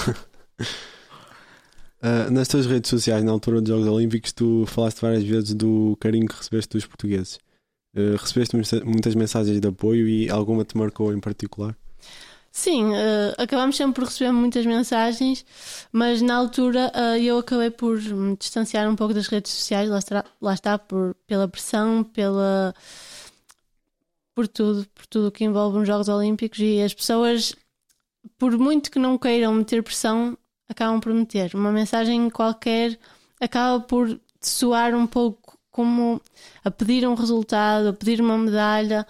Uh, 2.03 2.31
nas 2.33 2.49
tuas 2.49 2.67
redes 2.67 2.91
sociais, 2.91 3.23
na 3.23 3.31
altura 3.31 3.61
dos 3.61 3.71
Jogos 3.71 3.87
Olímpicos, 3.87 4.33
tu 4.33 4.65
falaste 4.67 5.01
várias 5.01 5.23
vezes 5.23 5.55
do 5.55 5.97
carinho 6.01 6.27
que 6.27 6.37
recebeste 6.37 6.77
dos 6.77 6.85
portugueses. 6.85 7.39
Uh, 7.97 8.17
recebeste 8.19 8.57
muitas 8.85 9.15
mensagens 9.15 9.61
de 9.61 9.69
apoio 9.69 10.09
e 10.09 10.29
alguma 10.29 10.65
te 10.65 10.77
marcou 10.77 11.13
em 11.13 11.21
particular? 11.21 11.77
Sim, 12.57 12.87
uh, 12.93 13.73
sempre 13.75 14.01
por 14.01 14.05
receber 14.09 14.33
muitas 14.33 14.65
mensagens, 14.65 15.45
mas 15.93 16.23
na 16.23 16.37
altura 16.37 16.91
uh, 16.97 17.17
eu 17.19 17.39
acabei 17.39 17.69
por 17.71 18.01
me 18.01 18.35
distanciar 18.35 18.89
um 18.91 18.97
pouco 18.97 19.13
das 19.13 19.27
redes 19.27 19.53
sociais, 19.53 19.91
lá 19.91 19.99
está, 19.99 20.25
lá 20.41 20.55
está 20.55 20.79
por, 20.79 21.15
pela 21.27 21.47
pressão, 21.47 22.03
pela 22.03 22.75
por 24.35 24.49
tudo, 24.49 24.87
por 24.95 25.07
tudo 25.07 25.31
que 25.31 25.45
envolve 25.45 25.81
os 25.81 25.87
Jogos 25.87 26.09
Olímpicos 26.09 26.59
e 26.59 26.81
as 26.81 26.95
pessoas, 26.95 27.55
por 28.39 28.57
muito 28.57 28.91
que 28.91 28.99
não 28.99 29.19
queiram 29.19 29.53
meter 29.53 29.83
pressão, 29.83 30.37
acabam 30.67 30.99
por 30.99 31.13
meter. 31.13 31.55
Uma 31.55 31.71
mensagem 31.71 32.31
qualquer 32.31 32.99
acaba 33.39 33.81
por 33.81 34.19
soar 34.41 34.95
um 34.95 35.07
pouco 35.07 35.59
como 35.71 36.23
a 36.65 36.71
pedir 36.71 37.07
um 37.07 37.15
resultado, 37.15 37.89
a 37.89 37.93
pedir 37.93 38.19
uma 38.23 38.39
medalha. 38.39 39.07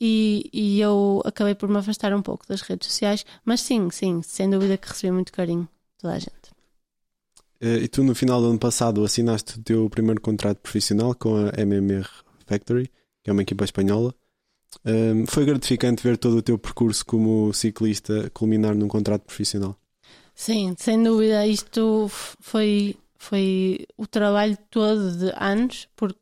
E, 0.00 0.50
e 0.52 0.80
eu 0.80 1.22
acabei 1.24 1.54
por 1.54 1.68
me 1.68 1.78
afastar 1.78 2.12
um 2.12 2.22
pouco 2.22 2.46
das 2.46 2.60
redes 2.60 2.88
sociais, 2.88 3.24
mas 3.44 3.60
sim, 3.60 3.88
sim, 3.90 4.20
sem 4.22 4.50
dúvida 4.50 4.76
que 4.76 4.88
recebi 4.88 5.10
muito 5.10 5.32
carinho 5.32 5.68
toda 5.98 6.14
a 6.14 6.18
gente. 6.18 6.56
Eh, 7.60 7.84
e 7.84 7.88
tu, 7.88 8.04
no 8.04 8.14
final 8.14 8.40
do 8.40 8.48
ano 8.48 8.58
passado, 8.58 9.04
assinaste 9.04 9.58
o 9.58 9.62
teu 9.62 9.88
primeiro 9.88 10.20
contrato 10.20 10.58
profissional 10.58 11.14
com 11.14 11.36
a 11.36 11.60
MMR 11.60 12.08
Factory, 12.46 12.90
que 13.22 13.30
é 13.30 13.32
uma 13.32 13.42
equipa 13.42 13.64
espanhola. 13.64 14.14
Um, 14.84 14.90
ehm, 14.90 15.26
foi 15.26 15.44
gratificante 15.44 16.02
ver 16.02 16.18
todo 16.18 16.36
o 16.36 16.42
teu 16.42 16.58
percurso 16.58 17.04
como 17.06 17.52
ciclista 17.54 18.30
culminar 18.30 18.74
num 18.74 18.88
contrato 18.88 19.22
profissional. 19.22 19.76
Sim, 20.34 20.74
sem 20.78 21.02
dúvida, 21.02 21.46
isto 21.46 22.08
foi, 22.10 22.94
foi 23.16 23.86
o 23.96 24.06
trabalho 24.06 24.58
todo 24.70 25.16
de 25.16 25.32
anos, 25.34 25.88
porque 25.96 26.20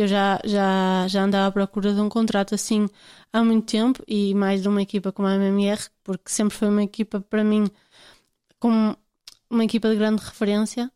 eu 0.00 0.08
já, 0.08 0.40
já, 0.44 1.06
já 1.08 1.22
andava 1.22 1.46
à 1.46 1.52
procura 1.52 1.94
de 1.94 2.00
um 2.00 2.08
contrato 2.08 2.54
assim 2.54 2.88
há 3.32 3.44
muito 3.44 3.66
tempo 3.66 4.02
e 4.08 4.34
mais 4.34 4.62
de 4.62 4.68
uma 4.68 4.82
equipa 4.82 5.12
como 5.12 5.28
a 5.28 5.34
MMR, 5.36 5.80
porque 6.02 6.30
sempre 6.30 6.56
foi 6.56 6.68
uma 6.68 6.82
equipa 6.82 7.20
para 7.20 7.44
mim 7.44 7.68
como 8.58 8.96
uma 9.48 9.64
equipa 9.64 9.88
de 9.88 9.96
grande 9.96 10.22
referência 10.22 10.90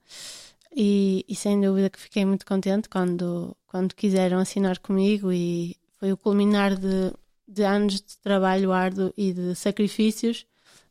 e, 0.74 1.24
e 1.28 1.34
sem 1.36 1.60
dúvida 1.60 1.90
que 1.90 2.00
fiquei 2.00 2.24
muito 2.24 2.44
contente 2.44 2.88
quando, 2.88 3.56
quando 3.66 3.94
quiseram 3.94 4.38
assinar 4.38 4.78
comigo 4.78 5.32
e 5.32 5.76
foi 5.98 6.12
o 6.12 6.16
culminar 6.16 6.74
de, 6.76 7.12
de 7.46 7.62
anos 7.62 8.00
de 8.00 8.18
trabalho 8.18 8.72
árduo 8.72 9.12
e 9.16 9.32
de 9.32 9.54
sacrifícios 9.54 10.46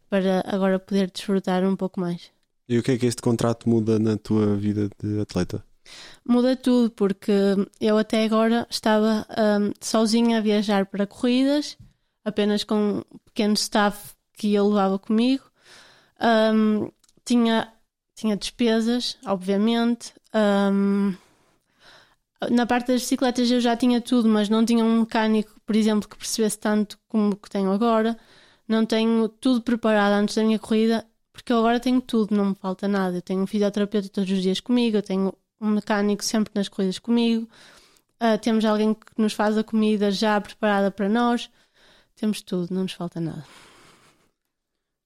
para 0.09 0.43
agora 0.47 0.79
poder 0.79 1.11
desfrutar 1.11 1.63
um 1.63 1.75
pouco 1.75 1.99
mais. 1.99 2.31
E 2.69 2.77
o 2.77 2.83
que 2.83 2.91
é 2.91 2.97
que 2.97 3.05
este 3.05 3.21
contrato 3.21 3.69
muda 3.69 3.99
na 3.99 4.17
tua 4.17 4.55
vida 4.55 4.89
de 5.01 5.19
atleta? 5.19 5.63
Muda 6.25 6.55
tudo, 6.55 6.91
porque 6.91 7.31
eu 7.79 7.97
até 7.97 8.25
agora 8.25 8.67
estava 8.69 9.25
um, 9.29 9.71
sozinha 9.81 10.37
a 10.37 10.41
viajar 10.41 10.85
para 10.85 11.07
corridas, 11.07 11.77
apenas 12.23 12.63
com 12.63 12.99
um 12.99 13.03
pequeno 13.25 13.53
staff 13.53 14.13
que 14.33 14.53
eu 14.53 14.67
levava 14.67 14.99
comigo. 14.99 15.43
Um, 16.21 16.91
tinha, 17.25 17.71
tinha 18.15 18.35
despesas, 18.35 19.17
obviamente. 19.25 20.13
Um, 20.33 21.15
na 22.51 22.65
parte 22.65 22.87
das 22.87 23.01
bicicletas 23.01 23.49
eu 23.49 23.59
já 23.59 23.75
tinha 23.75 24.01
tudo, 24.01 24.27
mas 24.29 24.49
não 24.49 24.65
tinha 24.65 24.83
um 24.83 25.01
mecânico, 25.01 25.59
por 25.65 25.75
exemplo, 25.75 26.07
que 26.07 26.17
percebesse 26.17 26.59
tanto 26.59 26.99
como 27.07 27.35
que 27.35 27.49
tenho 27.49 27.71
agora 27.71 28.17
não 28.67 28.85
tenho 28.85 29.29
tudo 29.29 29.61
preparado 29.61 30.13
antes 30.13 30.35
da 30.35 30.43
minha 30.43 30.59
corrida, 30.59 31.05
porque 31.31 31.53
eu 31.53 31.59
agora 31.59 31.79
tenho 31.79 32.01
tudo, 32.01 32.35
não 32.35 32.47
me 32.49 32.55
falta 32.55 32.87
nada. 32.87 33.17
Eu 33.17 33.21
tenho 33.21 33.41
um 33.41 33.47
fisioterapeuta 33.47 34.09
todos 34.09 34.29
os 34.29 34.41
dias 34.41 34.59
comigo, 34.59 34.97
eu 34.97 35.03
tenho 35.03 35.33
um 35.59 35.69
mecânico 35.69 36.23
sempre 36.23 36.51
nas 36.55 36.69
corridas 36.69 36.99
comigo, 36.99 37.47
uh, 38.21 38.37
temos 38.41 38.63
alguém 38.65 38.93
que 38.93 39.05
nos 39.17 39.33
faz 39.33 39.57
a 39.57 39.63
comida 39.63 40.11
já 40.11 40.39
preparada 40.39 40.91
para 40.91 41.09
nós, 41.09 41.49
temos 42.15 42.41
tudo, 42.41 42.73
não 42.73 42.83
nos 42.83 42.93
falta 42.93 43.19
nada. 43.19 43.45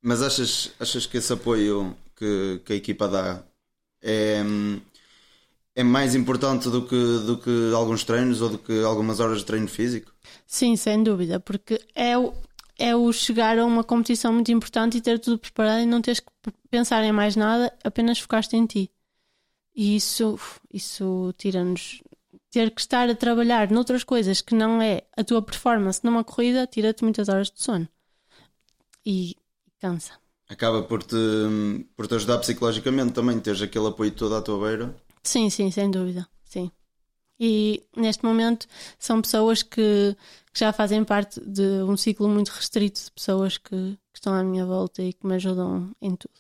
Mas 0.02 0.22
achas, 0.22 0.72
achas 0.80 1.06
que 1.06 1.18
esse 1.18 1.32
apoio 1.32 1.96
que, 2.16 2.62
que 2.66 2.74
a 2.74 2.76
equipa 2.76 3.08
dá 3.08 3.44
é, 4.02 4.42
é 5.76 5.84
mais 5.84 6.16
importante 6.16 6.70
do 6.70 6.86
que, 6.88 7.20
do 7.26 7.38
que 7.38 7.72
alguns 7.74 8.04
treinos 8.04 8.42
ou 8.42 8.50
do 8.50 8.58
que 8.58 8.84
algumas 8.84 9.20
horas 9.20 9.40
de 9.40 9.46
treino 9.46 9.68
físico? 9.68 10.12
Sim, 10.48 10.76
sem 10.76 11.04
dúvida, 11.04 11.40
porque 11.40 11.80
é 11.94 12.18
o, 12.18 12.34
é 12.78 12.96
o 12.96 13.12
chegar 13.14 13.58
a 13.60 13.66
uma 13.66 13.84
competição 13.84 14.34
muito 14.34 14.52
importante 14.52 14.98
e 14.98 15.02
ter 15.02 15.20
tudo 15.20 15.38
preparado 15.38 15.82
e 15.82 15.86
não 15.86 16.02
teres 16.02 16.20
que 16.20 16.32
pensar 16.70 17.04
em 17.04 17.12
mais 17.12 17.36
nada, 17.36 17.72
apenas 17.84 18.20
focaste 18.20 18.56
em 18.56 18.66
ti. 18.66 18.92
E 19.82 19.96
isso, 19.96 20.38
isso 20.72 21.34
tira-nos. 21.40 22.04
Ter 22.52 22.70
que 22.70 22.82
estar 22.82 23.10
a 23.10 23.16
trabalhar 23.16 23.72
noutras 23.72 24.04
coisas 24.04 24.40
que 24.40 24.54
não 24.54 24.80
é 24.80 25.02
a 25.18 25.24
tua 25.24 25.42
performance 25.42 26.02
numa 26.04 26.24
corrida, 26.24 26.68
tira-te 26.68 27.04
muitas 27.04 27.30
horas 27.30 27.50
de 27.50 27.64
sono. 27.64 27.88
E 29.04 29.36
cansa. 29.80 30.14
Acaba 30.48 30.84
por 30.84 31.02
te, 31.02 31.16
por 31.96 32.08
te 32.08 32.14
ajudar 32.14 32.38
psicologicamente 32.38 33.14
também, 33.14 33.40
teres 33.40 33.60
aquele 33.60 33.88
apoio 33.88 34.12
todo 34.12 34.36
à 34.36 34.42
tua 34.44 34.68
beira. 34.68 34.96
Sim, 35.24 35.50
sim, 35.50 35.72
sem 35.72 35.90
dúvida. 35.90 36.28
Sim. 36.44 36.70
E 37.40 37.84
neste 37.98 38.24
momento 38.24 38.68
são 39.00 39.20
pessoas 39.20 39.64
que 39.64 40.16
que 40.54 40.60
já 40.60 40.72
fazem 40.72 41.04
parte 41.04 41.40
de 41.40 41.82
um 41.84 41.98
ciclo 41.98 42.28
muito 42.28 42.50
restrito 42.50 43.02
de 43.06 43.12
pessoas 43.12 43.58
que, 43.58 43.70
que 43.70 44.20
estão 44.20 44.34
à 44.34 44.44
minha 44.44 44.66
volta 44.66 45.02
e 45.02 45.14
que 45.14 45.26
me 45.26 45.36
ajudam 45.36 45.90
em 46.00 46.16
tudo. 46.16 46.36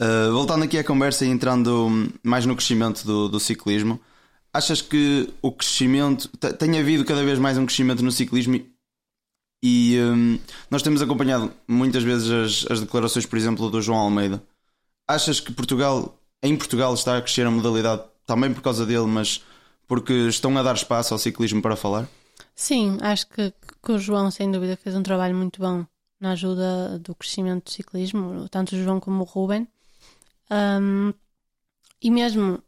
Uh, 0.00 0.32
voltando 0.32 0.64
aqui 0.64 0.78
à 0.78 0.84
conversa 0.84 1.26
e 1.26 1.28
entrando 1.28 2.10
mais 2.22 2.46
no 2.46 2.56
crescimento 2.56 3.04
do, 3.04 3.28
do 3.28 3.38
ciclismo, 3.38 4.00
achas 4.52 4.80
que 4.80 5.28
o 5.42 5.52
crescimento 5.52 6.28
tem 6.58 6.78
havido 6.78 7.04
cada 7.04 7.22
vez 7.22 7.38
mais 7.38 7.58
um 7.58 7.66
crescimento 7.66 8.02
no 8.02 8.10
ciclismo 8.10 8.64
e 9.62 9.98
um, 10.00 10.38
nós 10.70 10.82
temos 10.82 11.02
acompanhado 11.02 11.52
muitas 11.68 12.02
vezes 12.02 12.30
as, 12.30 12.70
as, 12.70 12.80
declarações, 12.80 13.26
por 13.26 13.36
exemplo, 13.36 13.70
do 13.70 13.82
João 13.82 13.98
Almeida. 13.98 14.42
Achas 15.06 15.38
que 15.38 15.52
Portugal, 15.52 16.18
em 16.42 16.56
Portugal, 16.56 16.94
está 16.94 17.18
a 17.18 17.22
crescer 17.22 17.46
a 17.46 17.50
modalidade 17.50 18.02
também 18.24 18.52
por 18.54 18.62
causa 18.62 18.86
dele, 18.86 19.06
mas 19.06 19.44
porque 19.86 20.12
estão 20.28 20.56
a 20.56 20.62
dar 20.62 20.74
espaço 20.74 21.12
ao 21.12 21.18
ciclismo 21.18 21.60
para 21.60 21.76
falar? 21.76 22.08
Sim, 22.54 22.96
acho 23.02 23.26
que, 23.26 23.52
que 23.82 23.92
o 23.92 23.98
João, 23.98 24.30
sem 24.30 24.50
dúvida, 24.50 24.76
fez 24.76 24.94
um 24.94 25.02
trabalho 25.02 25.34
muito 25.34 25.60
bom 25.60 25.84
na 26.18 26.32
ajuda 26.32 26.98
do 26.98 27.14
crescimento 27.14 27.64
do 27.64 27.70
ciclismo, 27.70 28.48
tanto 28.48 28.74
o 28.74 28.82
João 28.82 29.00
como 29.00 29.22
o 29.22 29.24
Ruben. 29.24 29.68
Um, 30.50 31.12
e 32.02 32.10
mesmo 32.10 32.62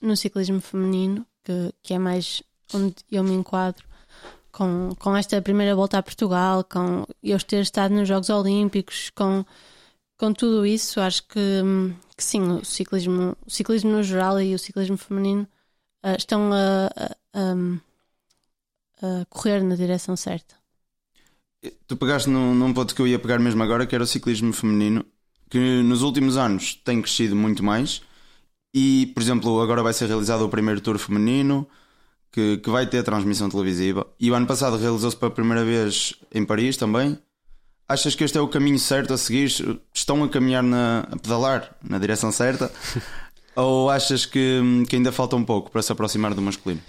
no 0.00 0.16
ciclismo 0.16 0.60
feminino, 0.60 1.26
que, 1.44 1.72
que 1.82 1.94
é 1.94 1.98
mais 1.98 2.42
onde 2.72 2.96
eu 3.10 3.22
me 3.22 3.32
enquadro, 3.32 3.86
com, 4.50 4.94
com 4.98 5.16
esta 5.16 5.40
primeira 5.40 5.74
volta 5.74 5.98
a 5.98 6.02
Portugal, 6.02 6.64
com 6.64 7.06
eu 7.22 7.38
ter 7.38 7.62
estado 7.62 7.94
nos 7.94 8.08
Jogos 8.08 8.30
Olímpicos, 8.30 9.10
com, 9.10 9.44
com 10.16 10.32
tudo 10.32 10.66
isso, 10.66 11.00
acho 11.00 11.22
que, 11.28 11.62
que 12.16 12.24
sim, 12.24 12.42
o 12.42 12.64
ciclismo, 12.64 13.36
o 13.46 13.50
ciclismo 13.50 13.90
no 13.90 14.02
geral 14.02 14.40
e 14.40 14.54
o 14.54 14.58
ciclismo 14.58 14.96
feminino 14.96 15.46
uh, 16.04 16.16
estão 16.16 16.52
a, 16.52 16.86
a, 16.96 17.16
a 17.34 17.54
a 19.02 19.24
correr 19.28 19.62
na 19.62 19.76
direção 19.76 20.16
certa. 20.16 20.56
Tu 21.86 21.96
pegaste 21.96 22.28
num, 22.30 22.54
num 22.54 22.72
ponto 22.72 22.94
que 22.94 23.02
eu 23.02 23.06
ia 23.06 23.18
pegar 23.18 23.38
mesmo 23.38 23.62
agora, 23.62 23.86
que 23.86 23.94
era 23.94 24.04
o 24.04 24.06
ciclismo 24.06 24.52
feminino, 24.52 25.04
que 25.48 25.82
nos 25.82 26.02
últimos 26.02 26.36
anos 26.36 26.74
tem 26.74 27.00
crescido 27.00 27.34
muito 27.34 27.62
mais. 27.62 28.02
E, 28.72 29.06
por 29.14 29.22
exemplo, 29.22 29.60
agora 29.60 29.82
vai 29.82 29.92
ser 29.92 30.06
realizado 30.06 30.44
o 30.44 30.48
primeiro 30.48 30.80
tour 30.80 30.98
feminino, 30.98 31.66
que, 32.30 32.58
que 32.58 32.70
vai 32.70 32.86
ter 32.86 33.02
transmissão 33.02 33.48
televisiva. 33.48 34.06
E 34.20 34.30
o 34.30 34.34
ano 34.34 34.46
passado 34.46 34.76
realizou-se 34.76 35.16
pela 35.16 35.30
primeira 35.30 35.64
vez 35.64 36.14
em 36.32 36.44
Paris 36.44 36.76
também. 36.76 37.18
Achas 37.88 38.14
que 38.14 38.22
este 38.22 38.36
é 38.36 38.40
o 38.40 38.48
caminho 38.48 38.78
certo 38.78 39.14
a 39.14 39.18
seguir? 39.18 39.50
Estão 39.94 40.22
a 40.22 40.28
caminhar 40.28 40.62
na, 40.62 41.00
a 41.10 41.16
pedalar 41.16 41.74
na 41.82 41.98
direção 41.98 42.30
certa? 42.30 42.70
Ou 43.56 43.90
achas 43.90 44.26
que, 44.26 44.60
que 44.88 44.96
ainda 44.96 45.10
falta 45.10 45.34
um 45.34 45.44
pouco 45.44 45.70
para 45.70 45.82
se 45.82 45.90
aproximar 45.90 46.34
do 46.34 46.42
masculino? 46.42 46.82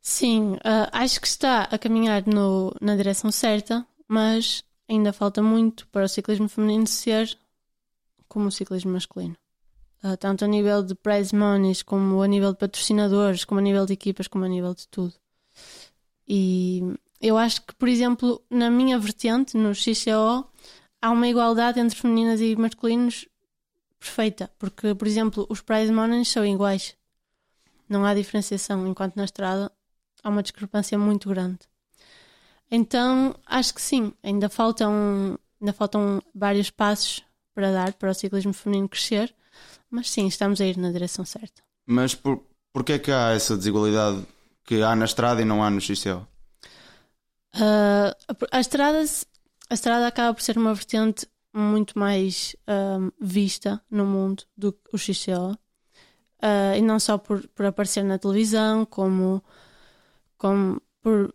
Sim, 0.00 0.54
uh, 0.54 0.88
acho 0.92 1.20
que 1.20 1.26
está 1.26 1.62
a 1.62 1.76
caminhar 1.76 2.24
no, 2.26 2.74
na 2.80 2.94
direção 2.94 3.32
certa, 3.32 3.84
mas 4.06 4.62
ainda 4.88 5.12
falta 5.12 5.42
muito 5.42 5.86
para 5.88 6.04
o 6.04 6.08
ciclismo 6.08 6.48
feminino 6.48 6.86
ser 6.86 7.36
como 8.34 8.48
o 8.48 8.52
ciclismo 8.52 8.90
masculino. 8.90 9.36
Uh, 10.02 10.16
tanto 10.18 10.44
a 10.44 10.48
nível 10.48 10.82
de 10.82 10.94
prize 10.96 11.34
monies, 11.34 11.82
como 11.82 12.20
a 12.20 12.26
nível 12.26 12.52
de 12.52 12.58
patrocinadores, 12.58 13.44
como 13.44 13.60
a 13.60 13.62
nível 13.62 13.86
de 13.86 13.92
equipas, 13.94 14.26
como 14.26 14.44
a 14.44 14.48
nível 14.48 14.74
de 14.74 14.86
tudo. 14.88 15.14
E 16.28 16.82
eu 17.20 17.38
acho 17.38 17.62
que, 17.62 17.74
por 17.76 17.88
exemplo, 17.88 18.44
na 18.50 18.68
minha 18.70 18.98
vertente, 18.98 19.56
no 19.56 19.72
XCO, 19.72 20.46
há 21.00 21.10
uma 21.10 21.28
igualdade 21.28 21.78
entre 21.78 21.96
femininas 21.96 22.40
e 22.40 22.56
masculinos 22.56 23.26
perfeita, 23.98 24.50
porque, 24.58 24.94
por 24.96 25.06
exemplo, 25.06 25.46
os 25.48 25.62
prize 25.62 25.92
money 25.92 26.24
são 26.24 26.44
iguais. 26.44 26.96
Não 27.88 28.04
há 28.04 28.14
diferenciação, 28.14 28.86
enquanto 28.88 29.14
na 29.14 29.24
estrada 29.24 29.70
há 30.22 30.28
uma 30.28 30.42
discrepância 30.42 30.98
muito 30.98 31.28
grande. 31.28 31.60
Então, 32.68 33.34
acho 33.46 33.72
que 33.72 33.80
sim, 33.80 34.12
ainda 34.22 34.48
faltam, 34.48 35.38
ainda 35.60 35.72
faltam 35.72 36.20
vários 36.34 36.68
passos 36.68 37.24
para 37.54 37.72
dar 37.72 37.92
para 37.94 38.10
o 38.10 38.14
ciclismo 38.14 38.52
feminino 38.52 38.88
crescer, 38.88 39.34
mas 39.90 40.10
sim, 40.10 40.26
estamos 40.26 40.60
a 40.60 40.66
ir 40.66 40.76
na 40.76 40.90
direção 40.90 41.24
certa. 41.24 41.62
Mas 41.86 42.14
por, 42.14 42.42
porquê 42.72 42.94
é 42.94 42.98
que 42.98 43.12
há 43.12 43.30
essa 43.30 43.56
desigualdade 43.56 44.26
que 44.64 44.82
há 44.82 44.96
na 44.96 45.04
estrada 45.04 45.40
e 45.40 45.44
não 45.44 45.62
há 45.62 45.70
no 45.70 45.80
XCO? 45.80 46.26
Uh, 47.54 48.10
a, 48.50 48.60
estrada, 48.60 49.04
a 49.70 49.74
estrada 49.74 50.06
acaba 50.06 50.34
por 50.34 50.42
ser 50.42 50.58
uma 50.58 50.74
vertente 50.74 51.28
muito 51.52 51.96
mais 51.96 52.56
um, 52.66 53.10
vista 53.20 53.80
no 53.88 54.04
mundo 54.04 54.42
do 54.56 54.72
que 54.72 54.94
o 54.94 54.98
XCO. 54.98 55.56
Uh, 56.42 56.76
e 56.76 56.82
não 56.82 56.98
só 56.98 57.16
por, 57.16 57.46
por 57.48 57.64
aparecer 57.64 58.02
na 58.02 58.18
televisão, 58.18 58.84
como, 58.84 59.42
como 60.36 60.82
por, 61.00 61.32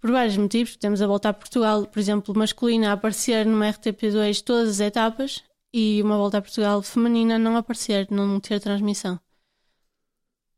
por 0.00 0.10
vários 0.10 0.36
motivos. 0.36 0.76
Temos 0.76 1.02
a 1.02 1.06
volta 1.06 1.28
a 1.30 1.32
Portugal, 1.32 1.86
por 1.86 1.98
exemplo, 1.98 2.36
masculina 2.36 2.90
a 2.90 2.92
aparecer 2.92 3.46
numa 3.46 3.66
RTP2 3.66 4.42
todas 4.42 4.68
as 4.68 4.80
etapas 4.80 5.42
e 5.72 6.02
uma 6.02 6.16
volta 6.16 6.38
a 6.38 6.42
Portugal 6.42 6.82
feminina 6.82 7.38
não 7.38 7.56
aparecer, 7.56 8.08
não 8.10 8.40
ter 8.40 8.60
transmissão. 8.60 9.20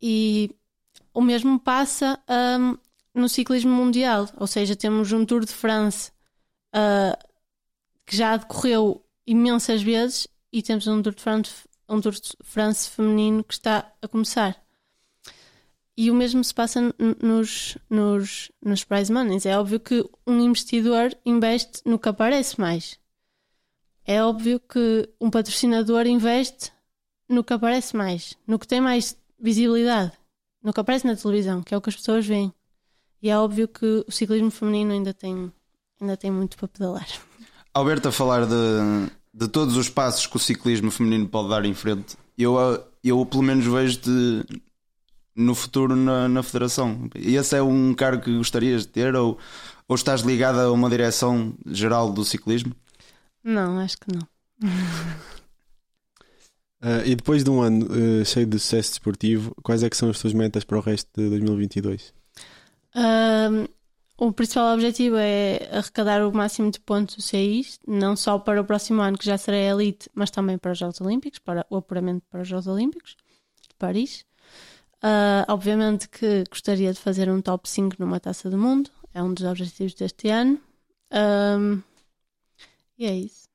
E 0.00 0.50
o 1.12 1.20
mesmo 1.20 1.58
passa 1.58 2.18
um, 2.28 2.76
no 3.14 3.28
ciclismo 3.28 3.72
mundial, 3.72 4.28
ou 4.36 4.46
seja, 4.46 4.76
temos 4.76 5.12
um 5.12 5.24
Tour 5.24 5.44
de 5.44 5.52
France 5.52 6.10
uh, 6.74 7.16
que 8.06 8.16
já 8.16 8.36
decorreu 8.36 9.04
imensas 9.26 9.82
vezes 9.82 10.28
e 10.52 10.62
temos 10.62 10.86
um 10.86 11.02
Tour 11.02 11.14
de 11.14 11.22
France, 11.22 11.52
um 11.88 12.00
Tour 12.00 12.12
de 12.12 12.32
France 12.42 12.88
feminino 12.90 13.44
que 13.44 13.54
está 13.54 13.92
a 14.00 14.08
começar. 14.08 14.59
E 16.00 16.10
o 16.10 16.14
mesmo 16.14 16.42
se 16.42 16.54
passa 16.54 16.80
nos, 17.22 17.76
nos, 17.90 18.50
nos 18.64 18.84
prize 18.84 19.12
monies. 19.12 19.44
É 19.44 19.58
óbvio 19.58 19.78
que 19.78 20.02
um 20.26 20.40
investidor 20.40 21.14
investe 21.26 21.82
no 21.84 21.98
que 21.98 22.08
aparece 22.08 22.58
mais. 22.58 22.98
É 24.06 24.24
óbvio 24.24 24.58
que 24.58 25.06
um 25.20 25.28
patrocinador 25.28 26.06
investe 26.06 26.72
no 27.28 27.44
que 27.44 27.52
aparece 27.52 27.94
mais, 27.94 28.34
no 28.46 28.58
que 28.58 28.66
tem 28.66 28.80
mais 28.80 29.14
visibilidade, 29.38 30.12
no 30.62 30.72
que 30.72 30.80
aparece 30.80 31.06
na 31.06 31.14
televisão, 31.14 31.62
que 31.62 31.74
é 31.74 31.76
o 31.76 31.82
que 31.82 31.90
as 31.90 31.96
pessoas 31.96 32.24
veem. 32.24 32.50
E 33.20 33.28
é 33.28 33.36
óbvio 33.36 33.68
que 33.68 34.02
o 34.08 34.10
ciclismo 34.10 34.50
feminino 34.50 34.92
ainda 34.92 35.12
tem, 35.12 35.52
ainda 36.00 36.16
tem 36.16 36.30
muito 36.30 36.56
para 36.56 36.68
pedalar. 36.68 37.08
Alberto, 37.74 38.08
a 38.08 38.12
falar 38.12 38.46
de, 38.46 39.10
de 39.34 39.48
todos 39.48 39.76
os 39.76 39.90
passos 39.90 40.26
que 40.26 40.36
o 40.36 40.40
ciclismo 40.40 40.90
feminino 40.90 41.28
pode 41.28 41.50
dar 41.50 41.66
em 41.66 41.74
frente, 41.74 42.16
eu, 42.38 42.56
eu 43.04 43.26
pelo 43.26 43.42
menos 43.42 43.66
vejo-te 43.66 44.64
no 45.34 45.54
futuro 45.54 45.96
na, 45.96 46.28
na 46.28 46.42
federação. 46.42 47.08
Esse 47.14 47.56
é 47.56 47.62
um 47.62 47.94
cargo 47.94 48.22
que 48.22 48.36
gostarias 48.36 48.82
de 48.82 48.88
ter 48.88 49.14
ou, 49.14 49.38
ou 49.88 49.96
estás 49.96 50.22
ligada 50.22 50.62
a 50.62 50.72
uma 50.72 50.90
direção 50.90 51.54
geral 51.66 52.12
do 52.12 52.24
ciclismo? 52.24 52.74
Não, 53.42 53.78
acho 53.78 53.96
que 53.98 54.14
não. 54.14 54.22
Uh, 56.82 57.02
e 57.06 57.14
depois 57.14 57.42
de 57.42 57.50
um 57.50 57.60
ano 57.60 57.86
uh, 57.86 58.24
cheio 58.24 58.46
de 58.46 58.58
sucesso 58.58 58.90
desportivo, 58.90 59.54
quais 59.62 59.82
é 59.82 59.90
que 59.90 59.96
são 59.96 60.10
as 60.10 60.20
tuas 60.20 60.34
metas 60.34 60.64
para 60.64 60.78
o 60.78 60.80
resto 60.80 61.08
de 61.16 61.28
2022? 61.28 62.12
Uh, 62.94 63.68
o 64.20 64.32
principal 64.32 64.74
objetivo 64.74 65.16
é 65.16 65.66
arrecadar 65.72 66.26
o 66.26 66.30
máximo 66.30 66.70
de 66.70 66.78
pontos 66.78 67.24
CIs, 67.24 67.78
não 67.88 68.14
só 68.14 68.38
para 68.38 68.60
o 68.60 68.64
próximo 68.64 69.00
ano, 69.00 69.16
que 69.16 69.24
já 69.24 69.38
será 69.38 69.56
elite, 69.56 70.10
mas 70.14 70.30
também 70.30 70.58
para 70.58 70.72
os 70.72 70.78
Jogos 70.78 71.00
Olímpicos, 71.00 71.38
para 71.38 71.66
o 71.70 71.76
apuramento 71.76 72.22
para 72.28 72.42
os 72.42 72.48
Jogos 72.48 72.66
Olímpicos 72.66 73.16
de 73.62 73.74
Paris. 73.78 74.26
Obviamente 75.48 76.08
que 76.08 76.44
gostaria 76.50 76.92
de 76.92 77.00
fazer 77.00 77.30
um 77.30 77.40
top 77.40 77.68
5 77.68 77.96
numa 77.98 78.20
taça 78.20 78.50
do 78.50 78.58
mundo, 78.58 78.90
é 79.14 79.22
um 79.22 79.32
dos 79.32 79.44
objetivos 79.44 79.94
deste 79.94 80.28
ano. 80.28 80.60
e 82.98 83.06
é 83.06 83.14
isso. 83.14 83.50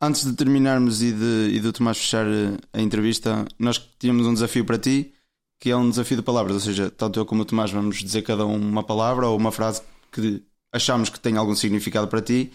Antes 0.00 0.24
de 0.24 0.32
terminarmos 0.32 1.02
e 1.02 1.12
de, 1.12 1.56
e 1.56 1.60
de 1.60 1.72
Tomás 1.72 1.98
fechar 1.98 2.24
eh, 2.24 2.56
a 2.72 2.80
entrevista, 2.80 3.44
nós 3.58 3.78
tínhamos 3.98 4.28
um 4.28 4.32
desafio 4.32 4.64
para 4.64 4.78
ti, 4.78 5.12
que 5.58 5.70
é 5.70 5.76
um 5.76 5.90
desafio 5.90 6.16
de 6.16 6.22
palavras, 6.22 6.54
ou 6.54 6.60
seja, 6.60 6.88
tanto 6.88 7.18
eu 7.18 7.26
como 7.26 7.42
o 7.42 7.44
Tomás 7.44 7.72
vamos 7.72 7.96
dizer 7.96 8.22
cada 8.22 8.46
um 8.46 8.54
uma 8.54 8.84
palavra 8.84 9.26
ou 9.26 9.36
uma 9.36 9.50
frase 9.50 9.82
que 10.12 10.40
achamos 10.72 11.10
que 11.10 11.18
tem 11.18 11.36
algum 11.36 11.54
significado 11.56 12.06
para 12.06 12.22
ti 12.22 12.52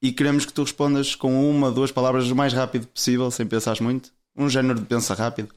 e 0.00 0.12
queremos 0.12 0.46
que 0.46 0.52
tu 0.52 0.62
respondas 0.62 1.16
com 1.16 1.50
uma, 1.50 1.68
duas 1.68 1.90
palavras 1.90 2.30
o 2.30 2.36
mais 2.36 2.52
rápido 2.52 2.86
possível, 2.86 3.28
sem 3.30 3.44
pensar 3.44 3.80
muito. 3.80 4.12
Um 4.36 4.48
género 4.48 4.78
de 4.78 4.86
pensa 4.86 5.14
rápido. 5.14 5.48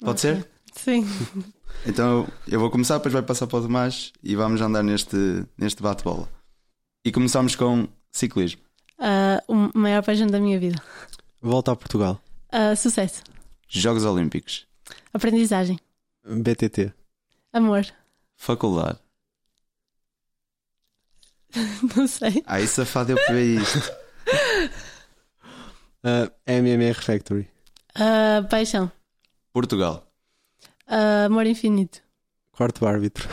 Pode 0.00 0.26
okay. 0.26 0.40
ser? 0.42 0.50
Sim. 0.72 1.06
Então 1.86 2.26
eu 2.46 2.60
vou 2.60 2.70
começar, 2.70 2.96
depois 2.98 3.12
vai 3.12 3.22
passar 3.22 3.46
para 3.46 3.58
o 3.58 3.62
Tomás 3.62 4.12
e 4.22 4.34
vamos 4.36 4.60
andar 4.60 4.82
neste, 4.82 5.16
neste 5.56 5.82
bate-bola. 5.82 6.28
E 7.04 7.10
começamos 7.10 7.54
com 7.54 7.88
ciclismo 8.12 8.60
uh, 9.00 9.40
o 9.48 9.78
maior 9.78 10.02
paixão 10.04 10.26
da 10.26 10.38
minha 10.38 10.58
vida. 10.58 10.80
Volta 11.40 11.72
a 11.72 11.76
Portugal. 11.76 12.20
Uh, 12.52 12.76
sucesso. 12.76 13.22
Jogos 13.68 14.04
Olímpicos. 14.04 14.66
Aprendizagem. 15.12 15.78
BTT. 16.24 16.92
Amor. 17.52 17.86
Faculdade. 18.36 18.98
Não 21.96 22.06
sei. 22.06 22.42
Ai, 22.46 22.66
safado, 22.66 23.12
eu 23.12 23.16
peguei 23.26 23.56
isto. 23.56 23.78
uh, 26.04 26.30
MMR 26.46 26.94
Factory. 26.94 27.48
Uh, 27.96 28.46
paixão. 28.48 28.90
Portugal. 29.52 30.06
Uh, 30.90 31.26
amor 31.26 31.46
infinito. 31.46 32.02
Quarto 32.50 32.84
árbitro. 32.84 33.28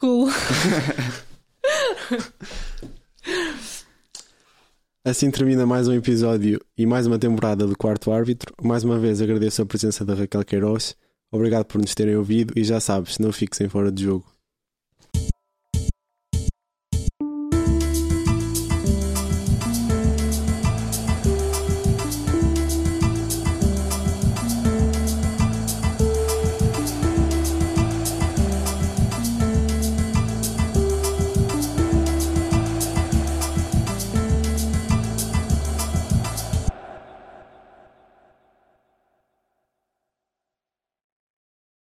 Cool. 0.00 0.30
Assim 5.04 5.30
termina 5.30 5.66
mais 5.66 5.88
um 5.88 5.92
episódio 5.92 6.58
e 6.74 6.86
mais 6.86 7.06
uma 7.06 7.18
temporada 7.18 7.66
do 7.66 7.76
Quarto 7.76 8.10
Árbitro. 8.10 8.54
Mais 8.62 8.82
uma 8.82 8.98
vez 8.98 9.20
agradeço 9.20 9.60
a 9.60 9.66
presença 9.66 10.06
da 10.06 10.14
Raquel 10.14 10.42
Queiroz. 10.42 10.96
Obrigado 11.30 11.66
por 11.66 11.78
nos 11.78 11.94
terem 11.94 12.16
ouvido 12.16 12.54
e 12.56 12.64
já 12.64 12.80
sabes, 12.80 13.18
não 13.18 13.30
fiquem 13.30 13.68
fora 13.68 13.92
de 13.92 14.04
jogo. 14.04 14.24